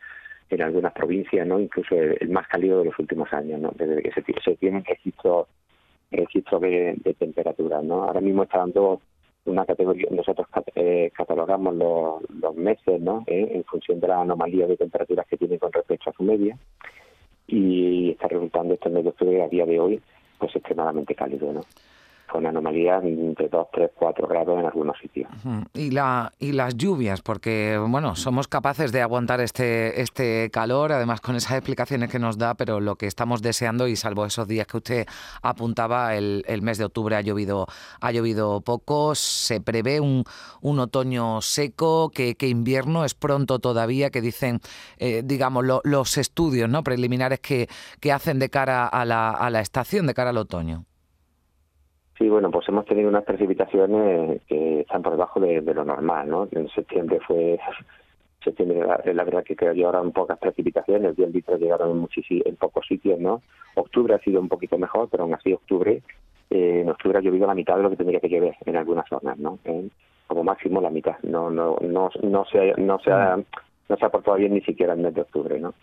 en 0.52 0.62
algunas 0.62 0.94
provincias, 0.94 1.48
¿no? 1.48 1.60
Incluso 1.60 1.96
el, 1.96 2.30
más 2.30 2.48
cálido 2.48 2.78
de 2.78 2.86
los 2.86 3.00
últimos 3.00 3.34
años, 3.34 3.60
¿no? 3.60 3.72
Desde 3.76 4.04
que 4.04 4.12
se, 4.12 4.24
se 4.46 4.56
tienen 4.58 4.86
registros 4.86 5.48
registro 6.12 6.60
de, 6.60 6.96
temperatura, 7.18 7.82
¿no? 7.82 8.04
Ahora 8.04 8.22
mismo 8.22 8.44
está 8.44 8.60
dando 8.60 9.02
una 9.46 9.66
categoría, 9.66 10.10
nosotros 10.12 10.48
eh, 10.76 11.10
catalogamos 11.12 11.74
los, 11.74 12.22
los 12.40 12.56
meses, 12.56 13.02
¿no? 13.02 13.24
Eh, 13.26 13.50
en 13.52 13.64
función 13.64 14.00
de 14.00 14.10
la 14.10 14.22
anomalía 14.22 14.68
de 14.68 14.78
temperaturas 14.78 15.26
que 15.26 15.38
tiene 15.38 15.58
con 15.58 15.74
respecto 15.74 16.12
a 16.12 16.14
su 16.14 16.22
media 16.22 16.56
y 17.48 18.12
está 18.12 18.28
resultando 18.28 18.74
este 18.74 18.90
mes 18.90 19.04
de 19.06 19.42
a 19.42 19.48
día 19.48 19.66
de 19.66 19.80
hoy 19.80 20.02
pues 20.38 20.56
extremadamente 20.56 21.16
cálido, 21.16 21.52
¿no? 21.52 21.62
Con 22.32 22.46
anomalías 22.46 23.04
entre 23.04 23.50
2, 23.50 23.68
3, 23.74 23.92
4 23.96 24.28
grados 24.28 24.60
en 24.60 24.66
algunos 24.66 24.98
sitios. 25.00 25.30
Y 25.74 25.92
la 25.92 26.32
y 26.40 26.52
las 26.52 26.76
lluvias, 26.76 27.22
porque 27.22 27.80
bueno, 27.90 28.16
somos 28.16 28.48
capaces 28.48 28.92
de 28.92 29.02
aguantar 29.02 29.42
este 29.42 30.02
este 30.02 30.50
calor, 30.52 30.92
además 30.92 31.22
con 31.22 31.36
esas 31.36 31.54
explicaciones 31.54 32.10
que 32.10 32.20
nos 32.20 32.38
da, 32.38 32.56
pero 32.56 32.80
lo 32.80 32.96
que 32.96 33.08
estamos 33.08 33.42
deseando 33.42 33.88
y 33.88 33.96
salvo 33.96 34.26
esos 34.26 34.48
días 34.48 34.68
que 34.68 34.78
usted 34.78 35.06
apuntaba, 35.42 36.16
el, 36.16 36.44
el 36.48 36.62
mes 36.62 36.78
de 36.78 36.86
octubre 36.86 37.16
ha 37.16 37.22
llovido 37.22 37.68
ha 38.02 38.12
llovido 38.12 38.62
poco, 38.62 39.16
se 39.16 39.62
prevé 39.62 40.00
un, 40.00 40.24
un 40.62 40.80
otoño 40.80 41.42
seco, 41.42 42.10
que, 42.10 42.36
invierno 42.48 43.06
es 43.06 43.14
pronto 43.14 43.60
todavía, 43.60 44.10
que 44.10 44.22
dicen, 44.22 44.60
eh, 44.98 45.22
digamos, 45.24 45.66
los 45.84 46.18
estudios 46.18 46.70
no 46.70 46.84
preliminares 46.84 47.40
que, 47.40 47.68
que 48.00 48.12
hacen 48.12 48.40
de 48.40 48.50
cara 48.50 48.88
a 48.88 49.06
la, 49.06 49.32
a 49.32 49.50
la 49.50 49.62
estación, 49.62 50.08
de 50.08 50.14
cara 50.14 50.30
al 50.30 50.38
otoño. 50.38 50.86
Sí, 52.18 52.28
bueno, 52.30 52.50
pues 52.50 52.68
hemos 52.68 52.86
tenido 52.86 53.10
unas 53.10 53.24
precipitaciones 53.24 54.42
que 54.48 54.82
están 54.82 55.04
por 55.04 55.12
debajo 55.14 55.40
de, 55.40 55.62
lo 55.62 55.86
normal, 55.86 56.28
¿no? 56.28 56.48
En 56.52 56.68
septiembre 56.70 57.20
fue 57.26 57.60
septiembre 58.44 58.80
la, 59.14 59.24
verdad 59.24 59.44
que 59.44 59.56
llegaron 59.74 60.12
pocas 60.12 60.40
precipitaciones, 60.40 61.16
10 61.16 61.32
litros 61.32 61.60
llegaron 61.60 61.92
en, 61.92 62.42
en 62.46 62.56
pocos 62.56 62.88
sitios, 62.88 63.20
¿no? 63.20 63.44
Octubre 63.76 64.16
ha 64.16 64.20
sido 64.20 64.42
un 64.42 64.50
poquito 64.50 64.80
mejor, 64.80 65.10
pero 65.12 65.24
aún 65.24 65.36
así 65.36 65.54
octubre, 65.54 66.02
eh, 66.50 66.82
en 66.82 66.90
octubre 66.90 67.20
ha 67.20 67.22
llovido 67.22 67.46
la 67.46 67.54
mitad 67.54 67.76
de 67.78 67.84
lo 67.84 67.90
que 67.92 67.98
tendría 67.98 68.20
que 68.20 68.30
llover 68.30 68.56
en 68.66 68.78
algunas 68.78 69.08
zonas, 69.08 69.38
¿no? 69.38 69.60
como 70.26 70.44
máximo 70.44 70.82
la 70.82 70.90
mitad, 70.90 71.18
no 71.24 71.50
no 71.50 71.78
no 71.82 72.10
no 72.22 72.46
se 72.46 72.74
no 72.78 73.00
se 73.00 73.12
ha, 73.12 73.38
no 73.38 73.96
se 73.96 74.06
ha 74.06 74.10
portado 74.10 74.36
bien 74.36 74.54
ni 74.54 74.62
siquiera 74.62 74.94
el 74.94 75.00
mes 75.00 75.14
de 75.14 75.22
octubre, 75.22 75.58
¿no? 75.60 75.74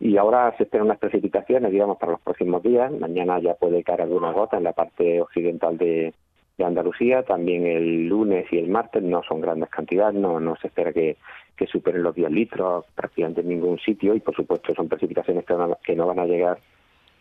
Y 0.00 0.16
ahora 0.16 0.54
se 0.56 0.64
esperan 0.64 0.86
unas 0.86 0.98
precipitaciones, 0.98 1.70
digamos, 1.70 1.98
para 1.98 2.12
los 2.12 2.20
próximos 2.20 2.62
días. 2.62 2.92
Mañana 2.92 3.38
ya 3.38 3.54
puede 3.54 3.82
caer 3.82 4.02
alguna 4.02 4.32
gota 4.32 4.56
en 4.56 4.64
la 4.64 4.72
parte 4.72 5.20
occidental 5.20 5.78
de, 5.78 6.12
Andalucía. 6.58 7.24
También 7.24 7.66
el 7.66 8.06
lunes 8.06 8.46
y 8.52 8.58
el 8.58 8.68
martes 8.68 9.02
no 9.02 9.22
son 9.24 9.40
grandes 9.40 9.68
cantidades, 9.70 10.14
no, 10.14 10.38
no 10.38 10.54
se 10.56 10.68
espera 10.68 10.92
que, 10.92 11.16
que 11.56 11.66
superen 11.66 12.04
los 12.04 12.14
10 12.14 12.30
litros 12.30 12.84
prácticamente 12.94 13.40
en 13.40 13.48
ningún 13.48 13.78
sitio. 13.78 14.14
Y 14.14 14.20
por 14.20 14.36
supuesto 14.36 14.72
son 14.72 14.88
precipitaciones 14.88 15.44
que, 15.44 15.54
que 15.82 15.96
no 15.96 16.06
van 16.06 16.20
a 16.20 16.26
llegar 16.26 16.58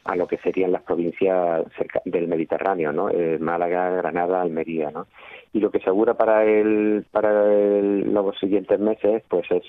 a 0.06 0.16
lo 0.16 0.28
que 0.28 0.38
serían 0.38 0.72
las 0.72 0.84
provincias 0.84 1.66
cerca 1.78 2.02
del 2.06 2.28
Mediterráneo, 2.28 2.92
¿no? 2.92 3.10
Eh, 3.10 3.38
Málaga, 3.40 3.90
Granada, 3.90 4.42
Almería, 4.42 4.92
¿no? 4.92 5.08
Y 5.54 5.60
lo 5.60 5.72
que 5.72 5.80
se 5.80 5.86
asegura 5.86 6.16
para 6.16 6.44
el 6.44 7.06
para 7.12 7.46
los 7.46 8.38
siguientes 8.40 8.80
meses, 8.80 9.24
pues 9.30 9.50
es 9.52 9.64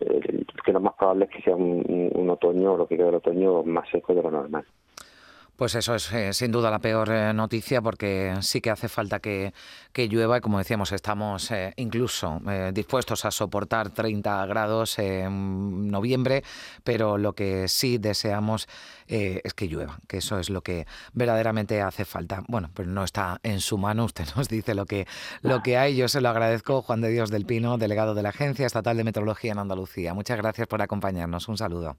eh, 0.00 0.44
que 0.64 0.72
lo 0.72 0.80
más 0.80 0.94
probable 0.94 1.26
es 1.26 1.30
que 1.30 1.42
sea 1.42 1.56
un, 1.56 2.10
un 2.14 2.30
otoño, 2.30 2.76
lo 2.76 2.86
que 2.86 2.96
queda 2.96 3.06
del 3.06 3.16
otoño, 3.16 3.62
más 3.62 3.88
seco 3.90 4.14
de 4.14 4.22
lo 4.22 4.30
normal. 4.30 4.64
Pues 5.60 5.74
eso 5.74 5.94
es 5.94 6.10
eh, 6.14 6.32
sin 6.32 6.52
duda 6.52 6.70
la 6.70 6.78
peor 6.78 7.10
eh, 7.10 7.34
noticia 7.34 7.82
porque 7.82 8.34
sí 8.40 8.62
que 8.62 8.70
hace 8.70 8.88
falta 8.88 9.20
que, 9.20 9.52
llueva 9.94 10.38
y 10.38 10.40
como 10.40 10.56
decíamos 10.56 10.90
estamos 10.90 11.50
eh, 11.50 11.74
incluso 11.76 12.40
dispuestos 12.72 13.26
a 13.26 13.30
soportar 13.30 13.90
30 13.90 14.46
grados 14.46 14.98
en 14.98 15.90
noviembre, 15.90 16.42
pero 16.82 17.18
lo 17.18 17.34
que 17.34 17.68
sí 17.68 17.98
deseamos 17.98 18.68
es 19.06 19.52
que 19.52 19.68
llueva, 19.68 19.98
que 20.08 20.16
eso 20.16 20.38
es 20.38 20.48
lo 20.48 20.62
que 20.62 20.86
verdaderamente 21.12 21.82
hace 21.82 22.06
falta. 22.06 22.42
Bueno, 22.48 22.70
pero 22.72 22.88
no 22.88 23.04
está 23.04 23.38
en 23.42 23.60
su 23.60 23.76
mano, 23.76 24.06
usted 24.06 24.24
nos 24.36 24.48
dice 24.48 24.74
lo 24.74 24.86
que, 24.86 25.06
lo 25.42 25.62
que 25.62 25.76
hay, 25.76 25.94
yo 25.94 26.08
se 26.08 26.22
lo 26.22 26.30
agradezco, 26.30 26.80
Juan 26.80 27.02
de 27.02 27.10
Dios 27.10 27.28
del 27.28 27.44
Pino, 27.44 27.76
delegado 27.76 28.14
de 28.14 28.22
la 28.22 28.30
Agencia 28.30 28.64
Estatal 28.64 28.96
de 28.96 29.04
Meteorología 29.04 29.52
en 29.52 29.58
Andalucía. 29.58 30.14
Muchas 30.14 30.38
gracias 30.38 30.66
por 30.68 30.80
acompañarnos, 30.80 31.48
un 31.48 31.58
saludo. 31.58 31.98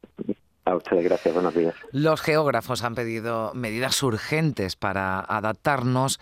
A 0.66 0.76
ustedes, 0.76 1.04
gracias. 1.04 1.34
Buenos 1.34 1.56
días. 1.56 1.76
Los 1.92 2.22
geógrafos 2.22 2.84
han 2.84 2.96
pedido 2.96 3.52
medidas 3.54 4.02
urgentes 4.04 4.76
para 4.76 5.20
adaptarnos 5.20 6.20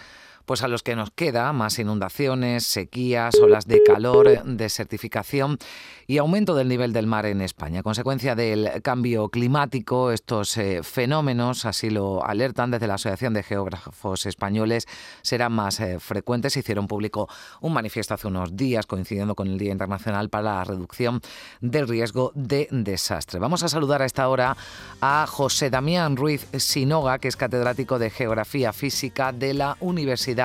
pues 0.49 0.63
a 0.63 0.67
los 0.67 0.81
que 0.81 0.95
nos 0.95 1.11
queda 1.11 1.53
más 1.53 1.77
inundaciones, 1.77 2.63
sequías, 2.65 3.35
olas 3.35 3.67
de 3.67 3.83
calor, 3.83 4.43
desertificación 4.45 5.59
y 6.07 6.17
aumento 6.17 6.55
del 6.55 6.67
nivel 6.67 6.91
del 6.91 7.05
mar 7.05 7.27
en 7.27 7.41
España. 7.41 7.83
Consecuencia 7.83 8.33
del 8.33 8.81
cambio 8.81 9.29
climático, 9.29 10.09
estos 10.09 10.57
eh, 10.57 10.81
fenómenos, 10.81 11.65
así 11.65 11.91
lo 11.91 12.25
alertan 12.25 12.71
desde 12.71 12.87
la 12.87 12.95
Asociación 12.95 13.35
de 13.35 13.43
Geógrafos 13.43 14.25
Españoles, 14.25 14.87
serán 15.21 15.51
más 15.51 15.79
eh, 15.81 15.99
frecuentes. 15.99 16.57
Hicieron 16.57 16.87
público 16.87 17.29
un 17.61 17.73
manifiesto 17.73 18.15
hace 18.15 18.25
unos 18.25 18.57
días 18.57 18.87
coincidiendo 18.87 19.35
con 19.35 19.49
el 19.49 19.59
Día 19.59 19.71
Internacional 19.71 20.29
para 20.29 20.45
la 20.45 20.63
Reducción 20.63 21.21
del 21.61 21.87
Riesgo 21.87 22.31
de 22.33 22.67
Desastre. 22.71 23.37
Vamos 23.37 23.61
a 23.61 23.69
saludar 23.69 24.01
a 24.01 24.07
esta 24.07 24.27
hora 24.29 24.57
a 24.99 25.27
José 25.27 25.69
Damián 25.69 26.17
Ruiz 26.17 26.47
Sinoga, 26.57 27.19
que 27.19 27.27
es 27.27 27.37
catedrático 27.37 27.99
de 27.99 28.09
Geografía 28.09 28.73
Física 28.73 29.31
de 29.31 29.53
la 29.53 29.77
Universidad 29.79 30.38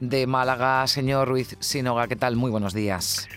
de 0.00 0.26
Málaga. 0.26 0.86
Señor 0.86 1.28
Ruiz 1.28 1.56
Sinoga, 1.60 2.06
¿qué 2.06 2.16
tal? 2.16 2.36
Muy 2.36 2.50
buenos 2.50 2.74
días. 2.74 3.28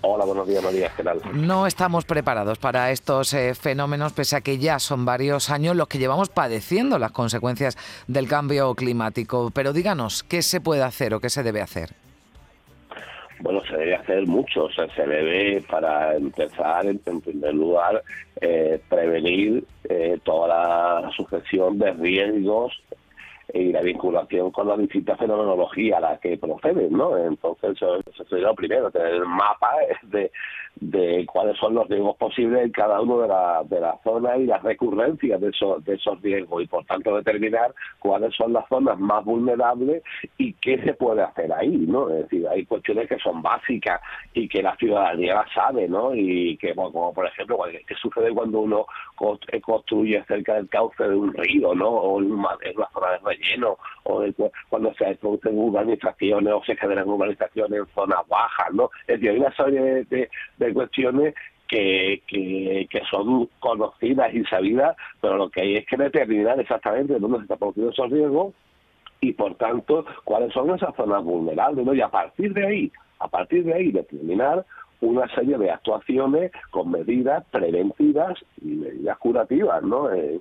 Hola, 0.00 0.24
buenos 0.24 0.48
días, 0.48 0.62
María. 0.62 0.90
¿Qué 0.96 1.04
tal? 1.04 1.20
No 1.32 1.66
estamos 1.66 2.04
preparados 2.04 2.58
para 2.58 2.90
estos 2.90 3.32
eh, 3.34 3.54
fenómenos, 3.54 4.12
pese 4.12 4.36
a 4.36 4.40
que 4.40 4.58
ya 4.58 4.78
son 4.78 5.04
varios 5.04 5.50
años 5.50 5.76
los 5.76 5.86
que 5.86 5.98
llevamos 5.98 6.28
padeciendo 6.28 6.98
las 6.98 7.12
consecuencias 7.12 7.76
del 8.08 8.26
cambio 8.26 8.74
climático. 8.74 9.50
Pero 9.54 9.72
díganos, 9.72 10.24
¿qué 10.24 10.42
se 10.42 10.60
puede 10.60 10.82
hacer 10.82 11.14
o 11.14 11.20
qué 11.20 11.30
se 11.30 11.42
debe 11.42 11.60
hacer? 11.60 11.90
Bueno, 13.40 13.62
se 13.68 13.76
debe 13.76 13.94
hacer 13.94 14.26
mucho. 14.26 14.64
O 14.64 14.72
sea, 14.72 14.92
se 14.94 15.06
debe, 15.06 15.62
para 15.62 16.16
empezar, 16.16 16.86
en, 16.86 17.20
primer 17.20 17.54
lugar, 17.54 18.02
eh, 18.40 18.80
prevenir 18.88 19.64
eh, 19.88 20.18
toda 20.24 20.48
la 20.48 21.10
sujeción 21.12 21.78
de 21.78 21.92
riesgos 21.92 22.72
y 23.54 23.72
la 23.72 23.80
vinculación 23.82 24.50
con 24.50 24.68
la 24.68 24.76
distinta 24.76 25.16
fenomenología 25.16 25.98
a 25.98 26.00
la 26.00 26.18
que 26.18 26.38
proceden, 26.38 26.92
¿no? 26.92 27.16
Entonces, 27.16 27.72
eso, 27.72 27.96
eso 27.98 28.24
sería 28.24 28.48
lo 28.48 28.54
primero, 28.54 28.90
tener 28.90 29.14
el 29.14 29.26
mapa 29.26 29.72
de, 30.02 30.30
de 30.76 31.26
cuáles 31.26 31.56
son 31.58 31.74
los 31.74 31.88
riesgos 31.88 32.16
posibles 32.16 32.64
en 32.64 32.70
cada 32.70 33.00
uno 33.00 33.20
de 33.20 33.28
las 33.28 33.68
de 33.68 33.80
las 33.80 34.00
zonas 34.02 34.38
y 34.38 34.46
las 34.46 34.62
recurrencias 34.62 35.40
de 35.40 35.48
esos, 35.48 35.84
de 35.84 35.94
esos 35.94 36.20
riesgos 36.22 36.62
y, 36.62 36.66
por 36.66 36.84
tanto, 36.84 37.16
determinar 37.16 37.74
cuáles 37.98 38.34
son 38.34 38.52
las 38.52 38.66
zonas 38.68 38.98
más 38.98 39.24
vulnerables 39.24 40.02
y 40.38 40.52
qué 40.54 40.82
se 40.82 40.94
puede 40.94 41.22
hacer 41.22 41.52
ahí, 41.52 41.84
¿no? 41.86 42.08
Es 42.10 42.22
decir, 42.24 42.46
hay 42.48 42.64
cuestiones 42.64 43.08
que 43.08 43.18
son 43.18 43.42
básicas 43.42 44.00
y 44.32 44.48
que 44.48 44.62
la 44.62 44.76
ciudadanía 44.76 45.34
las 45.34 45.52
sabe, 45.52 45.88
¿no? 45.88 46.14
Y 46.14 46.56
que, 46.56 46.74
como 46.74 47.12
por 47.12 47.26
ejemplo, 47.26 47.58
qué 47.86 47.94
sucede 47.96 48.32
cuando 48.32 48.60
uno 48.60 48.86
construye 49.62 50.22
cerca 50.24 50.54
del 50.54 50.68
cauce 50.68 51.04
de 51.04 51.14
un 51.14 51.32
río, 51.34 51.74
¿no? 51.74 51.88
O 51.88 52.20
en 52.20 52.32
una, 52.32 52.56
zona 52.92 53.12
de 53.12 53.20
relleno, 53.40 53.76
o 54.04 54.24
cuando 54.68 54.92
se 54.94 55.14
producen 55.16 55.58
urbanizaciones 55.58 56.52
o 56.52 56.62
se 56.64 56.76
generan 56.76 57.08
urbanizaciones 57.08 57.80
en 57.80 57.86
zonas 57.94 58.26
bajas, 58.28 58.72
¿no? 58.72 58.90
Es 59.06 59.20
decir, 59.20 59.30
hay 59.30 59.38
una 59.38 59.54
serie 59.56 59.80
de, 60.04 60.28
de, 60.58 60.74
cuestiones 60.74 61.34
que, 61.68 62.22
que, 62.26 62.86
que, 62.90 63.00
son 63.10 63.48
conocidas 63.60 64.34
y 64.34 64.44
sabidas, 64.44 64.96
pero 65.20 65.36
lo 65.36 65.50
que 65.50 65.62
hay 65.62 65.76
es 65.76 65.86
que 65.86 65.96
determinar 65.96 66.58
exactamente 66.60 67.18
dónde 67.18 67.38
se 67.38 67.42
están 67.44 67.58
produciendo 67.58 67.92
esos 67.92 68.10
riesgos 68.10 68.54
y, 69.20 69.32
por 69.32 69.54
tanto, 69.56 70.04
cuáles 70.24 70.52
son 70.52 70.74
esas 70.74 70.94
zonas 70.96 71.22
vulnerables, 71.22 71.84
¿no? 71.84 71.94
Y 71.94 72.00
a 72.00 72.08
partir 72.08 72.52
de 72.54 72.66
ahí, 72.66 72.92
a 73.18 73.28
partir 73.28 73.64
de 73.64 73.74
ahí, 73.74 73.92
determinar 73.92 74.64
una 75.00 75.26
serie 75.34 75.56
de 75.56 75.70
actuaciones 75.70 76.52
con 76.70 76.90
medidas 76.90 77.44
preventivas 77.50 78.38
y 78.60 78.68
medidas 78.68 79.18
curativas, 79.18 79.82
¿no? 79.82 80.12
Eh, 80.12 80.40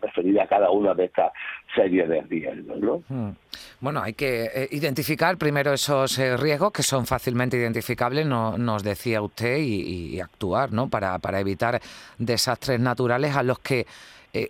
referida 0.00 0.44
a 0.44 0.46
cada 0.46 0.70
una 0.70 0.94
de 0.94 1.06
estas 1.06 1.32
series 1.74 2.08
de 2.08 2.20
riesgos, 2.22 2.78
¿no? 2.78 3.02
Hmm. 3.08 3.32
Bueno, 3.80 4.00
hay 4.00 4.14
que 4.14 4.44
eh, 4.44 4.68
identificar 4.70 5.36
primero 5.36 5.72
esos 5.72 6.16
eh, 6.18 6.36
riesgos 6.36 6.72
que 6.72 6.82
son 6.82 7.06
fácilmente 7.06 7.56
identificables, 7.56 8.26
no, 8.26 8.56
nos 8.56 8.84
decía 8.84 9.20
usted, 9.20 9.58
y, 9.58 10.20
actuar, 10.20 10.72
¿no? 10.72 10.88
Para, 10.88 11.18
para 11.18 11.40
evitar 11.40 11.80
desastres 12.18 12.78
naturales 12.78 13.34
a 13.34 13.42
los 13.42 13.58
que 13.58 13.86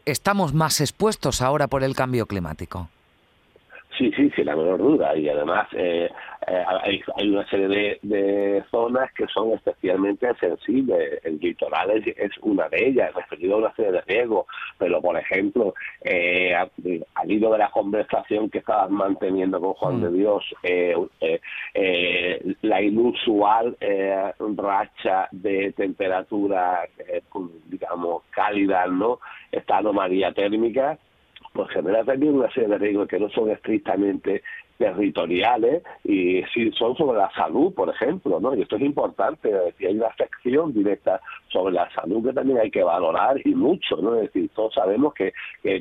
estamos 0.04 0.54
más 0.54 0.80
expuestos 0.80 1.42
ahora 1.42 1.66
por 1.66 1.82
el 1.82 1.96
cambio 1.96 2.26
climático. 2.26 2.88
Sí, 3.99 4.11
sí, 4.16 4.30
sin 4.34 4.46
la 4.46 4.56
menor 4.56 4.78
duda. 4.78 5.14
Y 5.16 5.28
además 5.28 5.68
eh, 5.72 6.11
eh, 6.46 6.64
hay, 6.82 7.02
hay, 7.16 7.28
una 7.28 7.46
serie 7.49 7.68
de, 7.68 7.99
de, 8.02 8.64
zonas 8.70 9.12
que 9.12 9.26
son 9.26 9.52
especialmente 9.52 10.32
sensibles. 10.40 11.20
El 11.25 11.38
litoral 11.38 11.90
es, 11.90 12.32
una 12.40 12.68
de 12.68 12.88
ellas, 12.88 13.14
referido 13.14 13.56
a 13.56 13.58
una 13.58 13.75
serie 13.75 13.92
de 13.92 14.00
riesgos. 14.02 14.46
Pero, 14.78 15.02
por 15.02 15.18
ejemplo, 15.18 15.75
eh, 16.02 16.54
al 16.54 17.30
hilo 17.30 17.52
de 17.52 17.58
la 17.58 17.70
conversación 17.70 18.49
que 18.49 18.58
estabas 18.58 18.90
manteniendo 18.90 19.61
con 19.61 19.75
Juan 19.75 20.00
de 20.00 20.08
mm. 20.08 20.14
Dios, 20.14 20.44
la 22.62 22.82
inusual 22.82 23.76
racha 24.56 25.28
de 25.32 25.72
temperatura, 25.72 26.88
digamos, 27.66 28.22
cálida, 28.30 28.87
¿no? 28.87 29.18
Esta 29.50 29.78
anomalía 29.78 30.32
térmica 30.32 30.99
pues 31.52 31.71
genera 31.71 32.04
también 32.04 32.35
una 32.35 32.50
serie 32.50 32.68
de 32.68 32.78
riesgos 32.78 33.09
que 33.09 33.18
no 33.18 33.28
son 33.30 33.50
estrictamente 33.50 34.42
territoriales 34.82 35.82
y 36.02 36.42
sí 36.52 36.72
son 36.72 36.96
sobre 36.96 37.18
la 37.18 37.30
salud, 37.30 37.72
por 37.72 37.88
ejemplo, 37.88 38.40
¿no? 38.40 38.54
Y 38.54 38.62
esto 38.62 38.76
es 38.76 38.82
importante, 38.82 39.48
si 39.78 39.86
hay 39.86 39.94
una 39.94 40.08
afección 40.08 40.72
directa 40.72 41.20
sobre 41.48 41.74
la 41.74 41.88
salud 41.92 42.26
que 42.26 42.32
también 42.32 42.58
hay 42.58 42.70
que 42.70 42.82
valorar 42.82 43.40
y 43.44 43.54
mucho, 43.54 43.96
¿no? 43.98 44.16
Es 44.16 44.32
decir, 44.32 44.50
todos 44.54 44.74
sabemos 44.74 45.14
que, 45.14 45.32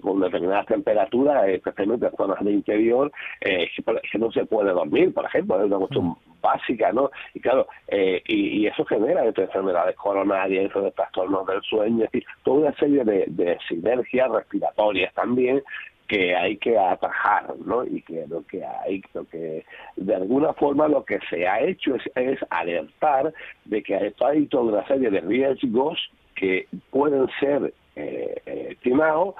con 0.01 0.19
determinadas 0.19 0.67
temperaturas, 0.67 1.47
especialmente 1.47 2.05
en 2.05 2.15
zonas 2.15 2.45
de 2.45 2.51
interior, 2.51 3.11
eh, 3.41 3.69
que 4.11 4.19
no 4.19 4.31
se 4.31 4.45
puede 4.45 4.71
dormir, 4.71 5.13
por 5.13 5.25
ejemplo, 5.25 5.59
es 5.59 5.65
una 5.65 5.77
cuestión 5.77 6.05
mm. 6.05 6.15
básica, 6.41 6.91
¿no? 6.91 7.09
Y 7.33 7.39
claro, 7.39 7.67
eh, 7.87 8.21
y, 8.27 8.67
eso 8.67 8.85
genera 8.85 9.25
enfermedades 9.25 9.95
coronarias, 9.95 10.71
trastornos 10.95 11.47
del 11.47 11.61
sueño, 11.63 12.05
es 12.05 12.11
decir, 12.11 12.25
toda 12.43 12.67
una 12.67 12.75
serie 12.75 13.03
de, 13.03 13.25
de 13.27 13.57
sinergias 13.67 14.29
respiratorias 14.29 15.13
también 15.15 15.63
que 16.11 16.35
hay 16.35 16.57
que 16.57 16.77
atajar, 16.77 17.55
¿no? 17.65 17.85
Y 17.85 18.01
que 18.01 18.27
lo 18.27 18.45
que 18.45 18.65
hay, 18.65 19.01
lo 19.13 19.23
que 19.23 19.63
de 19.95 20.13
alguna 20.13 20.51
forma 20.51 20.89
lo 20.89 21.05
que 21.05 21.19
se 21.29 21.47
ha 21.47 21.61
hecho 21.61 21.95
es, 21.95 22.37
alertar 22.49 23.33
de 23.63 23.81
que 23.81 23.95
hay 23.95 24.45
toda 24.47 24.63
una 24.73 24.87
serie 24.87 25.09
de 25.09 25.21
riesgos 25.21 25.97
que 26.35 26.67
pueden 26.89 27.29
ser 27.39 27.73
eh, 27.95 28.35
eh, 28.45 28.67
estimados 28.71 29.35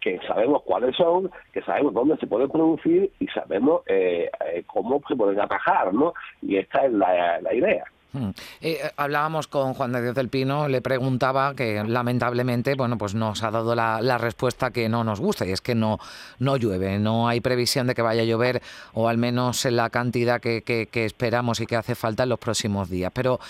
que 0.00 0.18
sabemos 0.26 0.62
cuáles 0.62 0.96
son, 0.96 1.30
que 1.52 1.60
sabemos 1.62 1.92
dónde 1.92 2.16
se 2.16 2.26
pueden 2.26 2.48
producir 2.50 3.10
y 3.20 3.26
sabemos 3.28 3.82
eh, 3.86 4.30
cómo 4.66 5.02
se 5.06 5.16
pueden 5.16 5.40
atajar, 5.40 5.92
¿no? 5.92 6.14
Y 6.40 6.56
esta 6.56 6.86
es 6.86 6.92
la 6.92 7.54
idea. 7.54 7.84
Hmm. 8.14 8.30
Eh, 8.60 8.78
hablábamos 8.96 9.48
con 9.48 9.74
Juan 9.74 9.90
de 9.90 10.00
Dios 10.00 10.14
del 10.14 10.28
Pino, 10.28 10.68
le 10.68 10.80
preguntaba 10.80 11.52
que 11.56 11.82
lamentablemente, 11.82 12.76
bueno, 12.76 12.96
pues 12.96 13.16
nos 13.16 13.42
ha 13.42 13.50
dado 13.50 13.74
la, 13.74 14.18
respuesta 14.18 14.70
que 14.70 14.88
no 14.88 15.02
nos 15.02 15.20
gusta 15.20 15.44
y 15.44 15.50
es 15.50 15.60
que 15.60 15.74
no, 15.74 15.98
no 16.38 16.56
llueve, 16.56 17.00
no 17.00 17.26
hay 17.26 17.40
previsión 17.40 17.88
de 17.88 17.94
que 17.96 18.02
vaya 18.02 18.22
a 18.22 18.24
llover 18.24 18.62
o 18.92 19.08
al 19.08 19.18
menos 19.18 19.66
en 19.66 19.74
la 19.74 19.90
cantidad 19.90 20.40
que, 20.40 20.62
esperamos 20.94 21.60
y 21.60 21.66
que 21.66 21.74
hace 21.74 21.96
falta 21.96 22.22
en 22.22 22.28
los 22.28 22.38
próximos 22.38 22.88
días. 22.88 23.10
Pero 23.12 23.40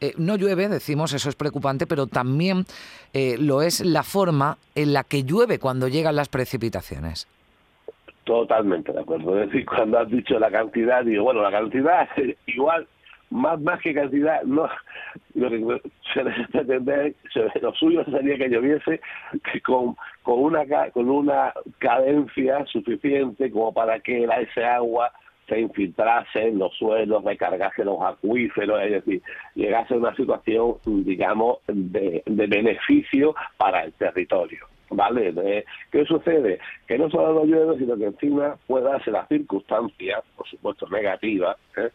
eh, 0.00 0.14
no 0.16 0.36
llueve, 0.36 0.70
decimos, 0.70 1.12
eso 1.12 1.28
es 1.28 1.36
preocupante, 1.36 1.86
pero 1.86 2.06
también 2.06 2.64
eh, 3.12 3.36
lo 3.38 3.60
es 3.60 3.84
la 3.84 4.02
forma 4.02 4.56
en 4.74 4.94
la 4.94 5.04
que 5.04 5.24
llueve 5.24 5.58
cuando 5.58 5.86
llegan 5.88 6.16
las 6.16 6.30
precipitaciones. 6.30 7.28
Totalmente 8.24 8.90
de 8.90 9.00
acuerdo. 9.00 9.38
Es 9.38 9.50
decir, 9.50 9.66
cuando 9.66 9.98
has 9.98 10.08
dicho 10.08 10.38
la 10.38 10.50
cantidad, 10.50 11.04
digo, 11.04 11.24
bueno, 11.24 11.42
la 11.42 11.50
cantidad 11.50 12.08
igual 12.46 12.88
más 13.34 13.60
más 13.60 13.80
que 13.80 13.92
cantidad 13.92 14.42
no 14.44 14.68
lo 15.34 15.50
que 15.50 15.82
se 17.32 17.60
lo 17.60 17.74
suyo 17.74 18.04
sería 18.04 18.38
que 18.38 18.48
lloviese 18.48 19.00
con 19.64 19.96
con 20.22 20.38
una 20.38 20.64
con 20.92 21.10
una 21.10 21.52
cadencia 21.78 22.64
suficiente 22.66 23.50
como 23.50 23.74
para 23.74 23.98
que 23.98 24.24
ese 24.24 24.64
agua 24.64 25.10
se 25.48 25.60
infiltrase 25.60 26.48
en 26.48 26.58
los 26.58 26.72
suelos, 26.74 27.22
recargase 27.22 27.84
los 27.84 28.00
acuíferos, 28.00 28.80
es 28.82 28.92
decir, 28.92 29.22
llegase 29.54 29.92
a 29.92 29.98
una 29.98 30.16
situación, 30.16 30.76
digamos, 30.86 31.58
de, 31.66 32.22
de 32.24 32.46
beneficio 32.46 33.34
para 33.58 33.84
el 33.84 33.92
territorio. 33.92 34.66
¿Vale? 34.88 35.64
¿Qué 35.90 36.04
sucede? 36.06 36.60
Que 36.86 36.96
no 36.96 37.10
solo 37.10 37.34
no 37.34 37.44
llueve, 37.44 37.78
sino 37.78 37.96
que 37.96 38.04
encima 38.04 38.56
puede 38.66 38.84
darse 38.84 39.10
la 39.10 39.26
circunstancia, 39.26 40.22
por 40.36 40.46
supuesto 40.46 40.88
negativa, 40.88 41.56
¿eh? 41.76 41.90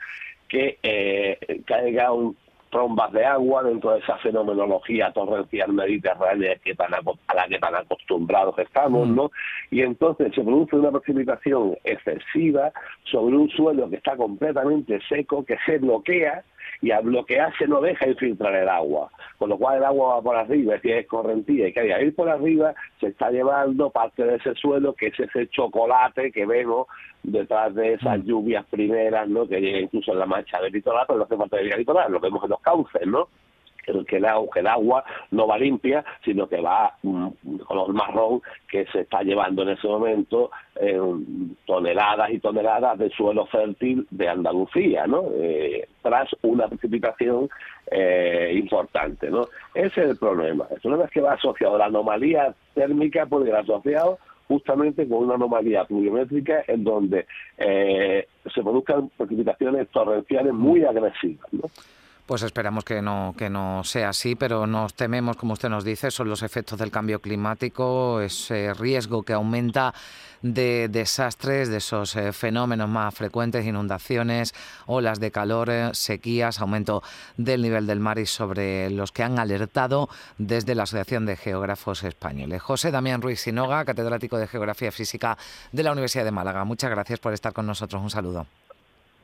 Que 0.50 0.80
eh, 0.84 1.62
caiga 1.66 2.12
un 2.12 2.36
trombas 2.70 3.12
de 3.12 3.26
agua 3.26 3.64
dentro 3.64 3.92
de 3.92 4.00
esa 4.00 4.18
fenomenología 4.18 5.12
torrencial 5.12 5.74
mediterránea 5.74 6.56
que 6.64 6.76
tan, 6.76 6.94
a 6.94 7.36
la 7.36 7.48
que 7.48 7.60
tan 7.60 7.76
acostumbrados 7.76 8.58
estamos, 8.60 9.08
mm. 9.08 9.16
¿no? 9.16 9.32
Y 9.72 9.82
entonces 9.82 10.34
se 10.34 10.44
produce 10.44 10.76
una 10.76 10.92
precipitación 10.92 11.76
excesiva 11.84 12.72
sobre 13.04 13.36
un 13.36 13.50
suelo 13.50 13.90
que 13.90 13.98
está 13.98 14.16
completamente 14.16 15.00
seco, 15.08 15.44
que 15.44 15.58
se 15.66 15.78
bloquea 15.80 16.44
y 16.82 16.92
al 16.92 17.04
bloquearse 17.04 17.68
no 17.68 17.82
deja 17.82 18.08
infiltrar 18.08 18.56
el 18.56 18.70
agua, 18.70 19.10
con 19.38 19.50
lo 19.50 19.58
cual 19.58 19.78
el 19.78 19.84
agua 19.84 20.16
va 20.16 20.22
por 20.22 20.36
arriba, 20.36 20.76
es 20.76 21.08
correntía 21.08 21.68
y 21.68 21.74
que 21.74 21.94
al 21.94 22.04
ir 22.04 22.16
por 22.16 22.30
arriba 22.30 22.74
se 23.00 23.08
está 23.08 23.32
llevando 23.32 23.90
parte 23.90 24.24
de 24.24 24.36
ese 24.36 24.56
suelo 24.56 24.94
que 24.94 25.08
es 25.08 25.20
ese 25.20 25.48
chocolate 25.50 26.32
que 26.32 26.46
vemos 26.46 26.88
detrás 27.24 27.76
de 27.76 27.94
esas 27.94 28.20
mm. 28.20 28.24
lluvias 28.24 28.66
primeras, 28.68 29.28
¿no? 29.28 29.48
Que 29.48 29.60
llega 29.60 29.80
incluso 29.80 30.14
en 30.14 30.20
la 30.20 30.26
mancha 30.26 30.62
del 30.62 30.72
litoral, 30.72 31.06
pero 31.08 31.20
no 31.20 31.26
hace 31.26 31.36
falta 31.36 31.58
de 31.58 31.78
litoral, 31.78 32.12
lo 32.12 32.20
vemos 32.20 32.44
en 32.44 32.50
los 32.52 32.62
cauces, 32.62 33.06
¿no? 33.06 33.28
Que 34.08 34.18
el, 34.18 34.26
que 34.54 34.60
el 34.60 34.68
agua 34.68 35.04
no 35.32 35.48
va 35.48 35.58
limpia, 35.58 36.04
sino 36.24 36.48
que 36.48 36.62
va 36.62 36.94
mm, 37.04 37.28
de 37.44 37.64
color 37.64 37.94
marrón 37.94 38.42
que 38.70 38.86
se 38.88 39.02
está 39.02 39.22
llevando 39.24 39.64
en 39.64 39.70
ese 39.70 39.88
momento 39.88 40.52
eh, 40.76 41.00
toneladas 41.66 42.32
y 42.32 42.40
toneladas 42.40 42.98
de 43.00 43.10
suelo 43.12 43.46
fértil 43.48 44.08
de 44.12 44.30
Andalucía, 44.30 45.08
¿no? 45.08 45.26
Eh, 45.34 45.88
tras 46.02 46.30
una 46.44 46.68
precipitación 46.68 47.50
eh, 47.92 48.52
importante, 48.56 49.30
¿no? 49.30 49.48
Ese 49.74 50.02
es 50.02 50.10
el 50.12 50.18
problema. 50.18 50.68
El 50.70 50.80
problema 50.82 51.06
es 51.06 51.12
que 51.12 51.22
va 51.22 51.34
asociado 51.34 51.76
a 51.76 51.80
la 51.80 51.86
anomalía 51.86 52.54
térmica, 52.74 53.26
puede 53.26 53.50
ir 53.50 53.56
asociado 53.56 54.20
justamente 54.48 55.08
con 55.08 55.26
una 55.26 55.36
anomalía 55.36 55.86
pluviométrica 55.86 56.64
en 56.68 56.84
donde 56.84 57.28
se 57.56 58.64
produzcan 58.64 59.10
precipitaciones 59.10 59.88
torrenciales 59.90 60.54
muy 60.54 60.84
agresivas, 60.84 61.46
¿no? 61.52 61.70
Pues 62.30 62.44
esperamos 62.44 62.84
que 62.84 63.02
no, 63.02 63.34
que 63.36 63.50
no 63.50 63.84
sea 63.84 64.10
así, 64.10 64.36
pero 64.36 64.68
nos 64.68 64.94
tememos, 64.94 65.36
como 65.36 65.54
usted 65.54 65.68
nos 65.68 65.84
dice, 65.84 66.12
son 66.12 66.30
los 66.30 66.44
efectos 66.44 66.78
del 66.78 66.92
cambio 66.92 67.24
climático, 67.24 68.22
ese 68.22 68.72
riesgo 68.76 69.24
que 69.24 69.34
aumenta 69.34 69.96
de 70.44 70.90
desastres, 70.92 71.70
de 71.70 71.78
esos 71.78 72.16
eh, 72.16 72.32
fenómenos 72.32 72.88
más 72.88 73.16
frecuentes, 73.16 73.66
inundaciones, 73.66 74.54
olas 74.86 75.20
de 75.20 75.32
calor, 75.32 75.72
eh, 75.72 75.90
sequías, 75.94 76.60
aumento 76.60 77.02
del 77.36 77.64
nivel 77.64 77.88
del 77.88 78.00
mar 78.00 78.20
y 78.20 78.28
sobre 78.28 78.92
los 78.92 79.12
que 79.12 79.24
han 79.24 79.40
alertado 79.40 80.08
desde 80.38 80.76
la 80.76 80.84
Asociación 80.84 81.26
de 81.26 81.36
Geógrafos 81.36 82.04
Españoles. 82.04 82.62
José 82.62 82.92
Damián 82.92 83.24
Ruiz 83.24 83.42
Sinoga, 83.42 83.84
catedrático 83.86 84.38
de 84.38 84.46
Geografía 84.46 84.92
Física 84.92 85.36
de 85.72 85.82
la 85.82 85.94
Universidad 85.94 86.26
de 86.26 86.32
Málaga. 86.32 86.64
Muchas 86.64 86.92
gracias 86.92 87.20
por 87.20 87.34
estar 87.34 87.54
con 87.54 87.66
nosotros. 87.66 88.00
Un 88.00 88.12
saludo. 88.12 88.46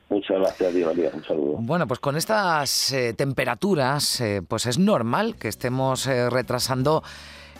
Muchas 0.08 0.38
gracias, 0.38 0.72
María. 0.74 1.10
Un 1.12 1.24
saludo. 1.24 1.56
Bueno, 1.58 1.86
pues 1.88 1.98
con 1.98 2.16
estas 2.16 2.92
eh, 2.92 3.12
temperaturas, 3.12 4.20
eh, 4.20 4.40
pues 4.46 4.66
es 4.66 4.78
normal 4.78 5.34
que 5.36 5.48
estemos 5.48 6.06
eh, 6.06 6.30
retrasando 6.30 7.02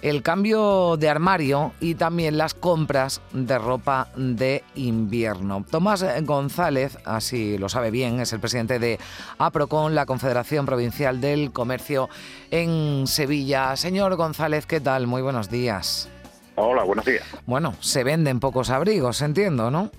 el 0.03 0.23
cambio 0.23 0.97
de 0.97 1.09
armario 1.09 1.73
y 1.81 1.97
también 1.97 2.39
las 2.39 2.55
compras 2.55 3.21
de 3.33 3.59
ropa 3.59 4.09
de 4.15 4.63
invierno. 4.77 5.65
Tomás 5.69 6.05
González, 6.23 6.99
así 7.05 7.59
lo 7.59 7.69
sabe 7.69 7.91
bien, 7.91 8.21
es 8.21 8.33
el 8.33 8.39
presidente 8.39 8.79
de 8.79 9.01
APROCON, 9.39 9.95
la 9.95 10.07
Confederación 10.07 10.67
Provincial 10.67 11.21
del 11.21 11.51
Comercio 11.51 12.09
en 12.51 13.07
Sevilla. 13.07 13.75
Señor 13.75 14.15
González, 14.17 14.67
¿qué 14.67 14.81
tal? 14.81 15.07
Muy 15.07 15.23
buenos 15.23 15.51
días. 15.51 16.11
Hola, 16.57 16.85
buenos 16.85 17.05
días. 17.07 17.25
Bueno, 17.47 17.75
se 17.81 18.05
venden 18.05 18.39
pocos 18.39 18.71
abrigos, 18.71 19.23
entiendo, 19.23 19.71
¿no? 19.71 19.91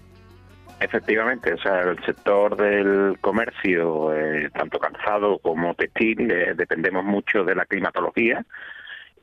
Efectivamente, 0.80 1.54
o 1.54 1.58
sea, 1.58 1.82
el 1.82 2.04
sector 2.06 2.56
del 2.56 3.18
comercio, 3.20 4.14
eh, 4.14 4.50
tanto 4.54 4.80
calzado 4.80 5.40
como 5.40 5.74
textil, 5.74 6.30
eh, 6.30 6.54
dependemos 6.56 7.04
mucho 7.04 7.44
de 7.44 7.56
la 7.56 7.66
climatología 7.66 8.46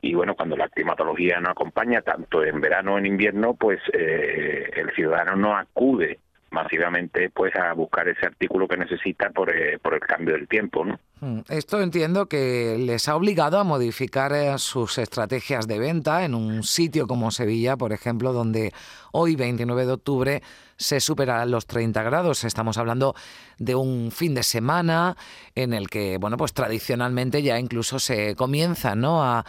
y 0.01 0.13
bueno, 0.13 0.35
cuando 0.35 0.57
la 0.57 0.67
climatología 0.67 1.39
no 1.39 1.49
acompaña 1.49 2.01
tanto 2.01 2.43
en 2.43 2.59
verano 2.59 2.95
o 2.95 2.97
en 2.97 3.05
invierno, 3.05 3.53
pues 3.53 3.79
eh, 3.93 4.69
el 4.75 4.91
ciudadano 4.91 5.37
no 5.37 5.55
acude 5.55 6.19
masivamente 6.51 7.29
pues 7.29 7.55
a 7.55 7.71
buscar 7.73 8.09
ese 8.09 8.25
artículo 8.25 8.67
que 8.67 8.77
necesita 8.77 9.29
por, 9.29 9.51
por 9.81 9.93
el 9.93 10.01
cambio 10.01 10.35
del 10.35 10.49
tiempo, 10.49 10.83
¿no? 10.83 10.99
Mm, 11.25 11.39
esto 11.49 11.81
entiendo 11.81 12.27
que 12.27 12.77
les 12.77 13.07
ha 13.09 13.15
obligado 13.15 13.57
a 13.57 13.63
modificar 13.63 14.59
sus 14.59 14.99
estrategias 14.99 15.67
de 15.67 15.79
venta 15.79 16.23
en 16.23 16.35
un 16.35 16.61
sitio 16.61 17.07
como 17.07 17.31
Sevilla, 17.31 17.77
por 17.77 17.93
ejemplo, 17.93 18.31
donde 18.31 18.73
hoy 19.11 19.35
29 19.35 19.87
de 19.87 19.91
octubre 19.91 20.43
se 20.77 20.99
superarán 20.99 21.51
los 21.51 21.65
30 21.65 22.03
grados. 22.03 22.43
Estamos 22.43 22.77
hablando 22.77 23.15
de 23.57 23.75
un 23.75 24.11
fin 24.11 24.35
de 24.35 24.43
semana 24.43 25.15
en 25.55 25.73
el 25.73 25.89
que, 25.89 26.17
bueno, 26.17 26.37
pues 26.37 26.53
tradicionalmente 26.53 27.41
ya 27.41 27.59
incluso 27.59 27.99
se 27.99 28.35
comienza, 28.35 28.95
¿no? 28.95 29.23
A, 29.23 29.43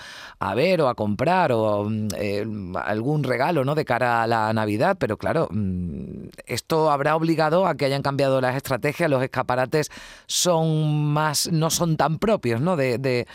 ver 0.55 0.81
o 0.81 0.89
a 0.89 0.95
comprar 0.95 1.53
o 1.53 1.85
mm, 1.91 2.09
eh, 2.17 2.47
algún 2.83 3.25
regalo, 3.25 3.65
¿no? 3.65 3.75
De 3.75 3.85
cara 3.85 4.23
a 4.23 4.27
la 4.27 4.53
Navidad, 4.53 4.97
pero 4.99 5.19
claro, 5.19 5.49
mm, 5.51 6.29
esto 6.47 6.91
habrá 6.91 7.17
obligado 7.17 7.67
a 7.67 7.75
que 7.75 7.85
hayan 7.85 8.03
cambiado 8.03 8.41
las 8.41 8.57
estrategias, 8.57 9.11
los 9.11 9.23
escaparates 9.23 9.91
son 10.27 11.13
más, 11.13 11.51
no 11.51 11.66
son 11.71 11.97
tan 11.97 12.19
propios, 12.19 12.61
¿no? 12.61 12.77
De, 12.77 12.99
de, 12.99 13.27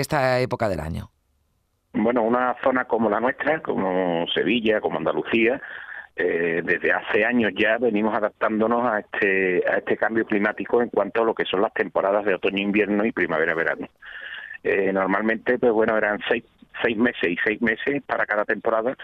esta 0.00 0.40
época 0.40 0.68
del 0.68 0.80
año. 0.80 1.10
Bueno, 1.92 2.22
una 2.22 2.56
zona 2.62 2.86
como 2.86 3.10
la 3.10 3.20
nuestra, 3.20 3.60
como 3.60 4.26
Sevilla, 4.34 4.80
como 4.80 4.98
Andalucía, 4.98 5.60
eh, 6.16 6.60
desde 6.64 6.92
hace 6.92 7.24
años 7.24 7.52
ya 7.56 7.78
venimos 7.78 8.14
adaptándonos 8.14 8.86
a 8.86 9.00
este, 9.00 9.62
a 9.66 9.78
este 9.78 9.96
cambio 9.96 10.26
climático 10.26 10.82
en 10.82 10.90
cuanto 10.90 11.22
a 11.22 11.24
lo 11.24 11.34
que 11.34 11.44
son 11.44 11.62
las 11.62 11.72
temporadas 11.72 12.24
de 12.24 12.34
otoño, 12.34 12.62
invierno 12.62 13.04
y 13.04 13.12
primavera-verano. 13.12 13.88
Eh, 14.62 14.92
normalmente, 14.92 15.58
pues 15.58 15.72
bueno, 15.72 15.96
eran 15.96 16.20
seis, 16.28 16.44
seis 16.82 16.96
meses 16.96 17.30
y 17.30 17.36
seis 17.44 17.60
meses 17.62 18.02
para 18.06 18.26
cada 18.26 18.44
temporada, 18.44 18.96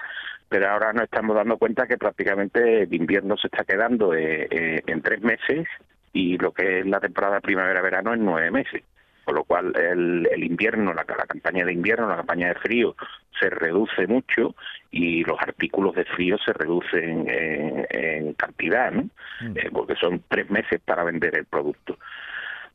pero 0.48 0.68
ahora 0.70 0.92
nos 0.92 1.04
estamos 1.04 1.34
dando 1.34 1.56
cuenta 1.56 1.86
que 1.86 1.98
prácticamente 1.98 2.82
el 2.82 2.94
invierno 2.94 3.36
se 3.36 3.48
está 3.48 3.64
quedando 3.64 4.14
eh, 4.14 4.82
en 4.86 5.02
tres 5.02 5.20
meses 5.20 5.66
y 6.12 6.38
lo 6.38 6.52
que 6.52 6.80
es 6.80 6.86
la 6.86 7.00
temporada 7.00 7.40
primavera-verano 7.40 8.14
en 8.14 8.24
nueve 8.24 8.50
meses 8.50 8.82
con 9.28 9.34
lo 9.34 9.44
cual 9.44 9.74
el, 9.76 10.42
invierno, 10.42 10.94
la, 10.94 11.04
campaña 11.04 11.62
de 11.66 11.74
invierno, 11.74 12.08
la 12.08 12.16
campaña 12.16 12.48
de 12.48 12.54
frío 12.54 12.96
se 13.38 13.50
reduce 13.50 14.06
mucho 14.06 14.54
y 14.90 15.22
los 15.22 15.38
artículos 15.38 15.94
de 15.96 16.06
frío 16.06 16.38
se 16.38 16.54
reducen 16.54 17.26
en, 17.28 18.32
cantidad, 18.32 18.90
¿no? 18.90 19.02
Mm. 19.42 19.58
Eh, 19.58 19.68
porque 19.70 19.96
son 19.96 20.22
tres 20.28 20.48
meses 20.48 20.80
para 20.82 21.04
vender 21.04 21.36
el 21.36 21.44
producto. 21.44 21.98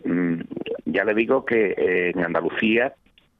Mm, 0.06 0.42
ya 0.86 1.04
le 1.04 1.16
digo 1.16 1.44
que 1.44 1.74
eh, 1.76 2.12
en 2.12 2.24
Andalucía 2.24 2.94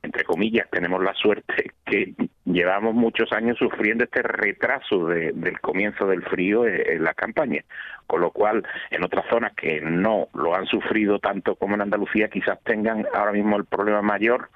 entre 0.04 0.26
comillas, 0.26 0.70
tenemos 0.70 1.02
la 1.02 1.14
suerte 1.14 1.72
que 1.86 2.14
llevamos 2.46 2.94
muchos 2.94 3.32
años 3.32 3.58
sufriendo 3.58 4.04
este 4.04 4.22
retraso 4.22 5.08
del 5.08 5.60
comienzo 5.62 6.06
del 6.06 6.22
frío 6.24 6.68
en 6.68 7.04
la 7.04 7.14
campaña, 7.14 7.64
con 8.06 8.22
lo 8.22 8.32
cual 8.32 8.64
en 8.92 9.04
otras 9.04 9.26
zonas 9.30 9.54
que 9.54 9.82
no 9.82 10.28
lo 10.34 10.54
han 10.54 10.66
sufrido 10.68 11.20
tanto 11.20 11.56
como 11.56 11.76
en 11.76 11.82
Andalucía 11.82 12.28
quizás 12.28 12.62
tengan 12.64 13.08
ahora 13.14 13.32
mismo 13.32 13.58
el 13.58 13.66
problema 13.66 14.02
mayor 14.02 14.50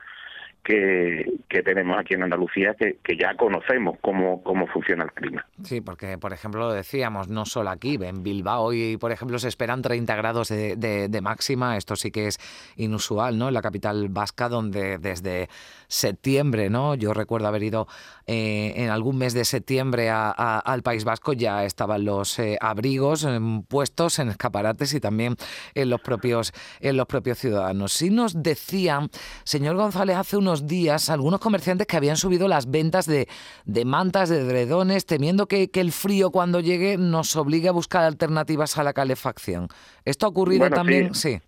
que, 0.68 1.64
tenemos 1.64 1.98
aquí 1.98 2.14
en 2.14 2.24
Andalucía, 2.24 2.76
que, 2.76 3.18
ya 3.18 3.36
conocemos 3.36 3.98
cómo, 4.02 4.44
cómo 4.44 4.68
funciona 4.68 5.06
el 5.06 5.12
clima. 5.12 5.46
Sí, 5.64 5.82
porque, 5.82 6.18
por 6.18 6.34
ejemplo, 6.34 6.68
lo 6.68 6.74
decíamos, 6.74 7.30
no 7.30 7.46
solo 7.46 7.70
aquí, 7.70 7.98
en 8.02 8.22
Bilbao 8.22 8.64
hoy, 8.64 8.98
por 8.98 9.12
ejemplo, 9.12 9.40
se 9.40 9.48
esperan 9.48 9.82
30 9.82 10.16
grados 10.16 10.50
de, 10.50 10.76
de, 10.76 11.22
máxima, 11.22 11.78
esto 11.78 11.96
sí 11.96 12.12
que 12.12 12.28
es 12.28 12.38
inusual, 12.76 13.38
¿no? 13.38 13.48
En 13.48 13.54
la 13.54 13.62
capital 13.62 14.10
vasca, 14.10 14.50
donde 14.50 14.98
desde 14.98 15.48
septiembre, 15.88 16.70
¿no? 16.70 16.96
Yo 16.96 17.14
recuerdo 17.14 17.48
haber 17.48 17.64
ido 17.64 17.88
eh, 18.28 18.74
en 18.76 18.90
algún 18.90 19.18
mes 19.18 19.34
de 19.34 19.46
septiembre 19.46 20.10
al 20.10 20.84
País 20.84 21.06
Vasco, 21.06 21.34
ya 21.34 21.64
estaban 21.64 22.04
los 22.04 22.38
eh, 22.40 22.58
abrigos 22.60 23.24
em, 23.24 23.64
puestos 23.64 24.20
en 24.20 24.30
escaparates 24.30 24.94
y 24.94 25.00
también 25.00 25.38
en 25.74 25.90
los 25.90 26.02
propios, 26.02 26.54
en 26.82 26.98
los 26.98 27.08
propios 27.08 27.40
ciudadanos. 27.40 27.94
Sí 27.94 28.10
nos 28.10 28.44
decían, 28.44 29.10
señor 29.44 29.78
González, 29.78 30.18
hace 30.18 30.36
unos 30.38 30.57
días 30.66 31.10
algunos 31.10 31.40
comerciantes 31.40 31.86
que 31.86 31.98
habían 31.98 32.16
subido 32.16 32.48
las 32.48 32.72
ventas 32.72 33.06
de, 33.06 33.28
de 33.66 33.86
mantas, 33.86 34.30
de 34.30 34.44
dredones, 34.44 35.06
temiendo 35.06 35.48
que, 35.48 35.70
el 35.74 35.92
frío 35.92 36.32
cuando 36.32 36.60
llegue 36.60 36.98
nos 36.98 37.36
obligue 37.36 37.68
a 37.68 37.72
buscar 37.72 38.04
alternativas 38.04 38.80
a 38.80 38.84
la 38.84 38.94
calefacción. 38.94 39.68
¿Esto 40.06 40.26
ha 40.26 40.30
ocurrido 40.30 40.70
también? 40.70 41.14
sí. 41.14 41.40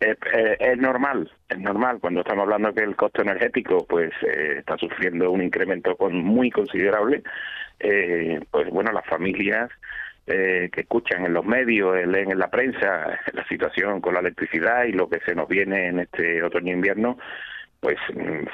Es, 0.00 0.76
normal, 0.76 1.30
es 1.48 1.58
normal 1.58 1.98
cuando 1.98 2.20
estamos 2.20 2.42
hablando 2.42 2.74
que 2.74 2.82
el 2.82 2.94
costo 2.94 3.22
energético 3.22 3.86
pues 3.86 4.12
eh, 4.22 4.56
está 4.58 4.76
sufriendo 4.76 5.30
un 5.30 5.42
incremento 5.42 5.96
con, 5.96 6.14
muy 6.16 6.50
considerable, 6.50 7.22
eh, 7.80 8.40
pues 8.50 8.68
bueno, 8.68 8.92
las 8.92 9.06
familias 9.06 9.70
eh, 10.26 10.70
que 10.72 10.82
escuchan 10.82 11.24
en 11.26 11.34
los 11.34 11.44
medios, 11.44 11.94
leen 12.06 12.30
en 12.30 12.38
la 12.38 12.50
prensa 12.50 13.18
la 13.32 13.46
situación 13.46 14.00
con 14.00 14.14
la 14.14 14.20
electricidad 14.20 14.84
y 14.84 14.92
lo 14.92 15.08
que 15.08 15.20
se 15.20 15.34
nos 15.34 15.48
viene 15.48 15.88
en 15.88 16.00
este 16.00 16.42
otoño-invierno, 16.42 17.18
pues 17.84 17.98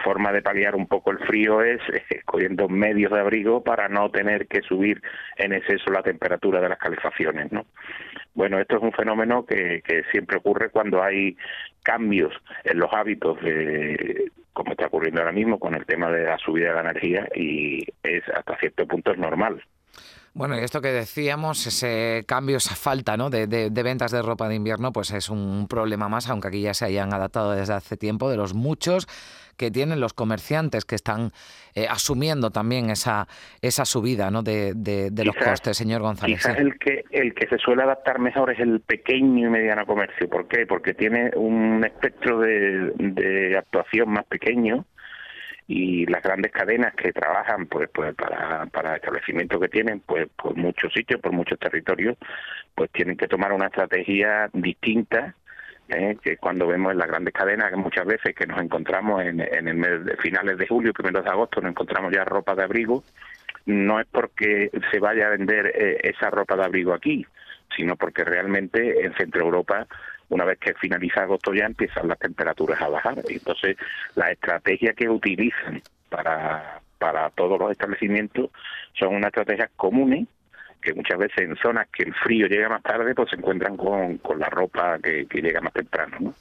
forma 0.03 0.33
de 0.33 0.43
paliar 0.43 0.75
un 0.75 0.89
poco 0.89 1.13
el 1.13 1.21
frío 1.21 1.63
es 1.63 1.81
escogiendo 2.09 2.69
medios 2.69 3.13
de 3.13 3.21
abrigo 3.21 3.63
para 3.63 3.89
no 3.89 4.11
tener 4.11 4.49
que 4.49 4.61
subir 4.61 5.01
en 5.37 5.53
exceso 5.53 5.89
la 5.93 6.03
temperatura 6.03 6.61
de 6.61 6.69
las 6.69 6.79
calefacciones, 6.79 7.53
¿no? 7.53 7.65
Bueno, 8.35 8.59
esto 8.59 8.79
es 8.79 8.83
un 8.83 8.91
fenómeno 8.91 9.47
que, 9.47 9.83
que 9.87 10.03
siempre 10.11 10.39
ocurre 10.39 10.71
cuando 10.71 11.01
hay 11.01 11.37
cambios 11.85 12.35
en 12.65 12.81
los 12.81 12.93
hábitos 12.93 13.41
de, 13.41 14.33
como 14.53 14.73
está 14.73 14.89
ocurriendo 14.89 15.21
ahora 15.21 15.33
mismo 15.33 15.61
con 15.61 15.77
el 15.77 15.87
tema 15.87 16.11
de 16.11 16.25
la 16.25 16.37
subida 16.39 16.71
de 16.71 16.75
la 16.75 16.91
energía 16.91 17.29
y 17.37 17.87
es 18.03 18.25
hasta 18.35 18.59
cierto 18.59 18.85
punto 18.89 19.13
es 19.13 19.19
normal. 19.19 19.63
Bueno, 20.33 20.57
y 20.57 20.63
esto 20.63 20.81
que 20.81 20.89
decíamos, 20.89 21.67
ese 21.67 22.25
cambio, 22.27 22.59
esa 22.59 22.77
falta 22.77 23.17
¿no? 23.17 23.31
de, 23.31 23.47
de, 23.47 23.83
ventas 23.83 24.13
de 24.13 24.23
ropa 24.23 24.49
de 24.49 24.55
invierno, 24.55 24.93
pues 24.93 25.11
es 25.11 25.29
un 25.29 25.67
problema 25.69 26.09
más, 26.09 26.29
aunque 26.29 26.49
aquí 26.49 26.63
ya 26.63 26.73
se 26.73 26.85
hayan 26.85 27.13
adaptado 27.13 27.53
desde 27.53 27.75
hace 27.75 27.97
tiempo, 27.97 28.31
de 28.31 28.37
los 28.37 28.55
muchos 28.55 29.09
que 29.57 29.71
tienen 29.71 30.01
los 30.01 30.15
comerciantes 30.15 30.87
que 30.87 30.95
están 30.95 31.33
eh, 31.75 31.87
asumiendo 31.87 32.51
también 32.51 32.89
esa 32.89 33.29
esa 33.61 33.85
subida 33.85 34.31
¿no? 34.31 34.43
de, 34.43 34.73
de, 34.75 35.25
los 35.25 35.37
costes, 35.37 35.77
señor 35.77 36.01
González. 36.01 36.39
Quizás 36.39 36.59
el, 36.59 36.79
que, 36.79 37.05
el 37.11 37.35
que 37.35 37.47
se 37.47 37.59
suele 37.59 37.83
adaptar 37.83 38.21
mejor 38.21 38.51
es 38.53 38.61
el 38.61 38.81
pequeño 38.81 39.49
y 39.49 39.51
mediano 39.51 39.85
comercio. 39.85 40.31
¿Por 40.31 40.49
qué? 40.49 40.65
Porque 40.67 40.95
tiene 40.95 41.33
un 41.37 41.85
espectro 41.85 42.41
de, 42.41 42.93
de 42.97 43.59
actuación 43.59 44.09
más 44.09 44.25
pequeño 44.25 44.87
y 45.73 46.05
las 46.07 46.21
grandes 46.21 46.51
cadenas 46.51 46.93
que 46.97 47.13
trabajan 47.13 47.67
pues 47.67 47.89
pues 47.95 48.13
para, 48.17 48.67
para 48.67 48.97
establecimientos 48.97 49.61
que 49.61 49.69
tienen 49.69 50.01
pues 50.01 50.29
por 50.31 50.57
muchos 50.57 50.93
sitios 50.93 51.21
por 51.21 51.31
muchos 51.31 51.61
territorios 51.61 52.17
pues 52.75 52.91
tienen 52.91 53.17
que 53.17 53.29
tomar 53.29 53.53
una 53.53 53.67
estrategia 53.67 54.51
distinta 54.53 55.37
¿eh? 55.89 56.17
que 56.21 56.39
cuando 56.39 56.67
vemos 56.67 56.91
en 56.91 56.99
las 56.99 57.07
grandes 57.07 57.33
cadenas, 57.33 57.71
que 57.71 57.77
muchas 57.77 58.05
veces 58.05 58.35
que 58.35 58.49
nos 58.49 58.61
encontramos 58.61 59.23
en, 59.23 59.41
en 59.41 59.69
el 59.69 59.77
mes 59.77 60.05
de 60.05 60.17
finales 60.17 60.59
de 60.59 60.67
julio, 60.67 60.93
primeros 60.93 61.25
de 61.25 61.31
agosto, 61.31 61.61
nos 61.61 61.71
encontramos 61.71 62.13
ya 62.13 62.25
ropa 62.25 62.57
de 62.57 62.65
abrigo, 62.65 63.05
no 63.67 64.01
es 64.01 64.07
porque 64.11 64.71
se 64.91 64.99
vaya 64.99 65.29
a 65.29 65.31
vender 65.31 65.67
eh, 65.67 66.01
esa 66.03 66.31
ropa 66.31 66.57
de 66.57 66.65
abrigo 66.65 66.95
aquí, 66.95 67.25
sino 67.77 67.95
porque 67.95 68.25
realmente 68.25 69.05
en 69.05 69.15
Centro 69.15 69.43
Europa, 69.43 69.87
una 70.31 70.45
vez 70.45 70.59
que 70.59 70.75
finaliza 70.75 71.23
agosto 71.23 71.53
ya 71.53 71.67
empiezan 71.67 72.09
las 72.09 72.19
temperaturas 72.19 72.81
a 72.81 72.89
bajar. 72.89 73.19
Entonces, 73.29 73.77
la 74.15 74.31
estrategia 74.31 74.95
que 74.95 75.09
utilizan 75.09 75.83
para, 76.09 76.81
para 76.99 77.31
todos 77.31 77.59
los 77.59 77.71
establecimientos 77.71 78.51
son 78.95 79.15
unas 79.15 79.29
estrategias 79.29 79.71
comunes 79.77 80.27
que 80.81 80.95
muchas 80.95 81.19
veces 81.19 81.39
en 81.39 81.57
zonas 81.57 81.89
que 81.89 82.05
el 82.05 82.15
frío 82.15 82.47
llega 82.47 82.69
más 82.69 82.83
tarde, 82.83 83.15
pues 83.15 83.29
se 83.31 83.37
encuentran 83.37 83.77
con, 83.77 84.17
con 84.19 84.39
la 84.39 84.49
ropa 84.49 84.99
que, 84.99 85.27
que 85.27 85.43
llega 85.43 85.61
más 85.61 85.75
temprano, 85.75 86.17
¿no? 86.21 86.35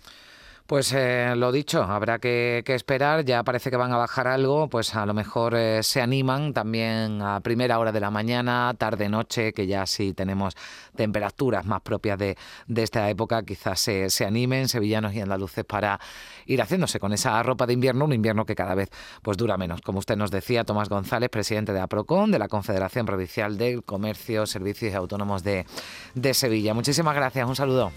Pues 0.70 0.94
eh, 0.94 1.34
lo 1.36 1.52
dicho, 1.52 1.82
habrá 1.82 2.20
que, 2.20 2.64
esperar, 2.64 3.26
ya 3.26 3.44
parece 3.44 3.72
que 3.72 3.76
van 3.76 3.92
a 3.92 3.98
bajar 3.98 4.28
algo, 4.28 4.70
pues 4.70 4.94
a 4.94 5.04
lo 5.08 5.16
mejor 5.16 5.56
eh, 5.56 5.82
se 5.82 6.00
animan 6.00 6.54
también 6.54 7.24
a 7.24 7.40
primera 7.40 7.80
hora 7.80 7.92
de 7.92 8.00
la 8.00 8.12
mañana, 8.12 8.76
tarde, 8.78 9.10
noche, 9.10 9.52
que 9.52 9.66
ya 9.66 9.88
sí 9.88 10.14
tenemos 10.14 10.54
temperaturas 10.96 11.66
más 11.66 11.82
propias 11.82 12.20
de, 12.20 12.38
de 12.68 12.84
esta 12.84 13.10
época, 13.10 13.42
quizás 13.42 13.80
se, 13.80 14.12
se, 14.12 14.28
animen 14.28 14.70
sevillanos 14.70 15.16
y 15.16 15.22
andaluces 15.22 15.66
para 15.66 16.00
ir 16.46 16.62
haciéndose 16.62 17.00
con 17.00 17.14
esa 17.14 17.42
ropa 17.42 17.66
de 17.66 17.74
invierno, 17.74 18.06
un 18.06 18.14
invierno 18.14 18.46
que 18.46 18.54
cada 18.54 18.76
vez 18.76 18.92
pues 19.24 19.38
dura 19.38 19.58
menos. 19.58 19.82
Como 19.82 19.98
usted 19.98 20.18
nos 20.18 20.30
decía, 20.30 20.66
Tomás 20.66 20.88
González, 20.88 21.32
presidente 21.32 21.74
de 21.74 21.80
APROCON, 21.80 22.30
de 22.30 22.38
la 22.38 22.48
Confederación 22.48 23.08
Provincial 23.08 23.58
del 23.58 23.84
Comercio, 23.84 24.46
Servicios 24.46 24.94
y 24.94 24.96
Autónomos 24.96 25.42
de, 25.42 25.66
de 26.14 26.34
Sevilla. 26.36 26.76
Muchísimas 26.76 27.16
gracias, 27.16 27.50
un 27.50 27.56
saludo. 27.56 27.92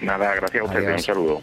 Nada, 0.00 0.34
gracias 0.34 0.62
a 0.62 0.64
ustedes, 0.64 0.88
un 0.88 1.02
saludo. 1.02 1.42